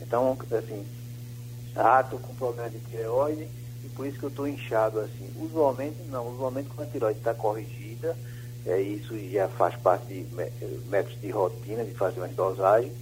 Então, 0.00 0.36
assim, 0.52 0.84
estou 2.00 2.18
com 2.18 2.34
problema 2.34 2.70
de 2.70 2.78
tireoide 2.80 3.48
e 3.84 3.88
por 3.94 4.06
isso 4.06 4.18
que 4.18 4.24
eu 4.24 4.28
estou 4.28 4.48
inchado 4.48 5.00
assim. 5.00 5.30
Usualmente 5.40 5.96
não, 6.10 6.28
usualmente 6.28 6.68
quando 6.68 6.88
a 6.88 6.90
tireoide 6.90 7.18
está 7.18 7.34
corrigida, 7.34 8.16
é, 8.64 8.80
isso 8.80 9.18
já 9.30 9.48
faz 9.48 9.74
parte 9.76 10.06
de 10.06 10.26
métodos 10.88 11.20
de 11.20 11.30
rotina, 11.30 11.84
de 11.84 11.92
fazer 11.92 12.20
uma 12.20 12.28
dosagem, 12.28 12.92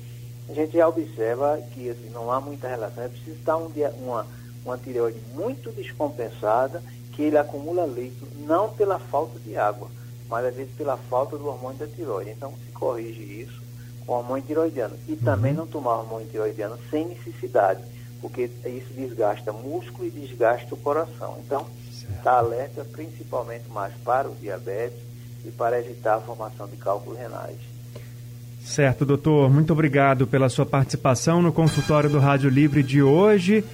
a 0.49 0.55
gente 0.55 0.73
já 0.77 0.89
observa 0.89 1.59
que 1.73 1.91
assim, 1.91 2.11
não 2.11 2.33
há 2.33 2.41
muita 2.41 2.67
relação. 2.67 3.05
É 3.05 3.09
preciso 3.09 3.37
estar 3.37 3.57
um 3.57 3.71
dia, 3.71 3.95
uma, 3.99 4.27
uma 4.65 4.79
tireoide 4.79 5.19
muito 5.35 5.71
descompensada, 5.73 6.83
que 7.13 7.23
ele 7.23 7.39
acumula 7.39 7.87
líquido, 7.87 8.27
não 8.47 8.71
pela 8.71 8.99
falta 8.99 9.39
de 9.41 9.57
água, 9.57 9.89
mas 10.29 10.45
às 10.45 10.55
vezes 10.55 10.73
pela 10.77 10.97
falta 10.97 11.37
do 11.37 11.47
hormônio 11.47 11.79
da 11.79 11.87
tireoide. 11.87 12.31
Então 12.31 12.53
se 12.65 12.73
corrige 12.73 13.23
isso 13.23 13.61
com 14.07 14.15
hormônio 14.15 14.45
tiroidiano. 14.45 14.97
E 15.09 15.17
também 15.17 15.53
não 15.53 15.67
tomar 15.67 15.99
hormônio 15.99 16.27
tiroidiano 16.29 16.79
sem 16.91 17.07
necessidade, 17.07 17.81
porque 18.21 18.51
isso 18.67 18.93
desgasta 18.95 19.53
músculo 19.53 20.07
e 20.07 20.11
desgasta 20.11 20.75
o 20.75 20.79
coração. 20.79 21.39
Então, 21.45 21.67
está 22.17 22.39
alerta 22.39 22.85
principalmente 22.85 23.69
mais 23.71 23.95
para 24.05 24.29
o 24.29 24.35
diabetes 24.35 24.99
e 25.45 25.51
para 25.51 25.79
evitar 25.79 26.17
a 26.17 26.21
formação 26.21 26.67
de 26.67 26.77
cálculos 26.77 27.19
renais. 27.19 27.57
Certo, 28.63 29.07
doutor. 29.07 29.49
Muito 29.49 29.73
obrigado 29.73 30.27
pela 30.27 30.49
sua 30.49 30.67
participação 30.67 31.41
no 31.41 31.53
consultório 31.53 32.11
do 32.11 32.19
Rádio 32.19 32.51
Livre 32.51 32.83
de 32.83 33.03
hoje. 33.03 33.65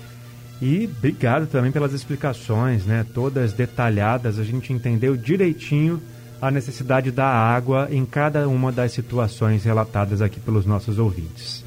E 0.61 0.90
obrigado 0.97 1.47
também 1.47 1.71
pelas 1.71 1.92
explicações, 1.92 2.87
né? 2.87 3.05
Todas 3.12 3.53
detalhadas, 3.53 4.38
a 4.38 4.45
gente 4.45 4.73
entendeu 4.73 5.16
direitinho 5.16 6.03
a 6.40 6.51
necessidade 6.51 7.11
da 7.11 7.27
água 7.27 7.88
em 7.90 8.05
cada 8.05 8.49
uma 8.49 8.73
das 8.73 8.92
situações 8.92 9.64
relatadas 9.64 10.23
aqui 10.23 10.40
pelos 10.40 10.64
nossos 10.64 10.99
ouvintes. 10.99 11.64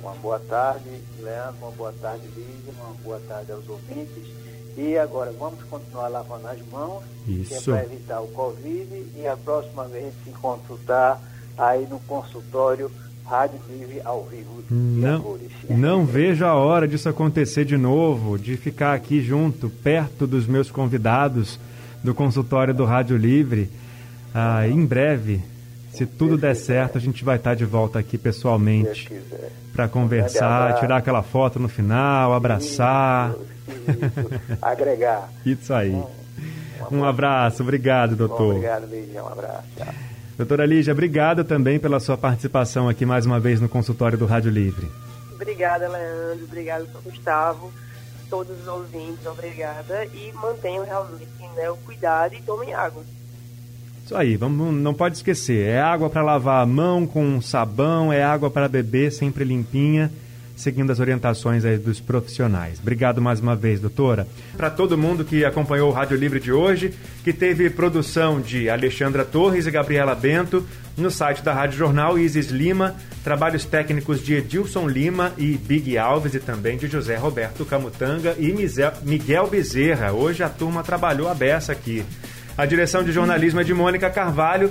Uma 0.00 0.14
boa 0.14 0.38
tarde, 0.40 0.90
Leandro, 1.20 1.56
uma 1.60 1.70
boa 1.72 1.94
tarde, 2.00 2.26
Lígia, 2.36 2.72
uma 2.80 2.94
boa 3.02 3.20
tarde 3.28 3.52
aos 3.52 3.68
ouvintes. 3.68 4.42
E 4.76 4.96
agora 4.96 5.32
vamos 5.38 5.62
continuar 5.64 6.08
lavando 6.08 6.48
as 6.48 6.66
mãos, 6.68 7.02
Isso. 7.28 7.48
que 7.48 7.54
é 7.54 7.60
para 7.60 7.84
evitar 7.84 8.20
o 8.20 8.28
Covid, 8.28 9.06
e 9.16 9.26
a 9.26 9.36
próxima 9.36 9.84
vez 9.86 10.14
se 10.24 10.30
consultar 10.30 11.20
aí 11.58 11.86
no 11.86 12.00
consultório 12.00 12.90
Rádio 13.24 13.58
Livre 13.68 14.00
ao 14.04 14.24
vivo 14.24 14.52
não, 14.74 15.38
não 15.68 16.06
vejo 16.06 16.46
a 16.46 16.54
hora 16.54 16.88
disso 16.88 17.06
acontecer 17.06 17.66
de 17.66 17.76
novo, 17.76 18.38
de 18.38 18.56
ficar 18.56 18.94
aqui 18.94 19.20
junto, 19.20 19.68
perto 19.68 20.26
dos 20.26 20.46
meus 20.46 20.70
convidados 20.70 21.60
do 22.02 22.14
consultório 22.14 22.72
do 22.72 22.86
Rádio 22.86 23.16
Livre. 23.18 23.70
Ah, 24.34 24.66
em 24.66 24.84
breve, 24.86 25.42
se 25.92 26.06
tudo 26.06 26.38
der 26.38 26.56
certo, 26.56 26.96
a 26.96 27.00
gente 27.00 27.22
vai 27.22 27.36
estar 27.36 27.54
de 27.54 27.66
volta 27.66 27.98
aqui 27.98 28.16
pessoalmente 28.16 29.12
para 29.74 29.88
conversar, 29.88 30.80
tirar 30.80 30.96
aquela 30.96 31.22
foto 31.22 31.58
no 31.58 31.68
final, 31.68 32.32
abraçar. 32.32 33.34
Agregar. 34.62 35.30
Isso 35.44 35.74
aí. 35.74 36.02
Um, 36.90 37.04
abraço, 37.04 37.62
obrigado, 37.62 38.16
doutor. 38.16 38.56
Obrigado, 38.56 38.88
um 38.90 39.28
abraço. 39.28 40.11
Doutora 40.42 40.66
Lígia, 40.66 40.92
obrigado 40.92 41.44
também 41.44 41.78
pela 41.78 42.00
sua 42.00 42.18
participação 42.18 42.88
aqui 42.88 43.06
mais 43.06 43.24
uma 43.24 43.38
vez 43.38 43.60
no 43.60 43.68
consultório 43.68 44.18
do 44.18 44.26
Rádio 44.26 44.50
Livre. 44.50 44.88
Obrigada, 45.32 45.88
Leandro. 45.88 46.44
Obrigada, 46.46 46.84
Gustavo. 47.04 47.72
Todos 48.28 48.60
os 48.60 48.66
ouvintes, 48.66 49.24
obrigada. 49.24 50.04
E 50.06 50.32
mantenham 50.32 50.84
realmente 50.84 51.28
né, 51.54 51.70
o 51.70 51.76
cuidado 51.76 52.34
e 52.34 52.42
tomem 52.42 52.74
água. 52.74 53.04
Isso 54.04 54.16
aí, 54.16 54.36
vamos, 54.36 54.74
não 54.74 54.92
pode 54.92 55.14
esquecer. 55.14 55.64
É 55.64 55.80
água 55.80 56.10
para 56.10 56.22
lavar 56.22 56.60
a 56.60 56.66
mão 56.66 57.06
com 57.06 57.40
sabão, 57.40 58.12
é 58.12 58.24
água 58.24 58.50
para 58.50 58.66
beber 58.68 59.12
sempre 59.12 59.44
limpinha 59.44 60.10
seguindo 60.56 60.90
as 60.90 61.00
orientações 61.00 61.62
dos 61.80 62.00
profissionais. 62.00 62.78
Obrigado 62.80 63.20
mais 63.20 63.40
uma 63.40 63.56
vez, 63.56 63.80
doutora. 63.80 64.26
Para 64.56 64.70
todo 64.70 64.98
mundo 64.98 65.24
que 65.24 65.44
acompanhou 65.44 65.90
o 65.90 65.92
Rádio 65.92 66.16
Livre 66.16 66.40
de 66.40 66.52
hoje, 66.52 66.92
que 67.24 67.32
teve 67.32 67.70
produção 67.70 68.40
de 68.40 68.68
Alexandra 68.68 69.24
Torres 69.24 69.66
e 69.66 69.70
Gabriela 69.70 70.14
Bento, 70.14 70.66
no 70.96 71.10
site 71.10 71.42
da 71.42 71.52
Rádio 71.52 71.78
Jornal 71.78 72.18
Isis 72.18 72.48
Lima, 72.48 72.94
trabalhos 73.24 73.64
técnicos 73.64 74.22
de 74.22 74.34
Edilson 74.34 74.86
Lima 74.86 75.32
e 75.38 75.56
Big 75.56 75.96
Alves 75.96 76.34
e 76.34 76.40
também 76.40 76.76
de 76.76 76.86
José 76.86 77.16
Roberto 77.16 77.64
Camutanga 77.64 78.36
e 78.38 78.52
Miguel 79.02 79.48
Bezerra. 79.48 80.12
Hoje 80.12 80.42
a 80.42 80.48
turma 80.48 80.82
trabalhou 80.82 81.28
a 81.28 81.34
beça 81.34 81.72
aqui. 81.72 82.04
A 82.56 82.66
direção 82.66 83.02
de 83.02 83.12
jornalismo 83.12 83.60
é 83.60 83.64
de 83.64 83.72
Mônica 83.72 84.10
Carvalho 84.10 84.70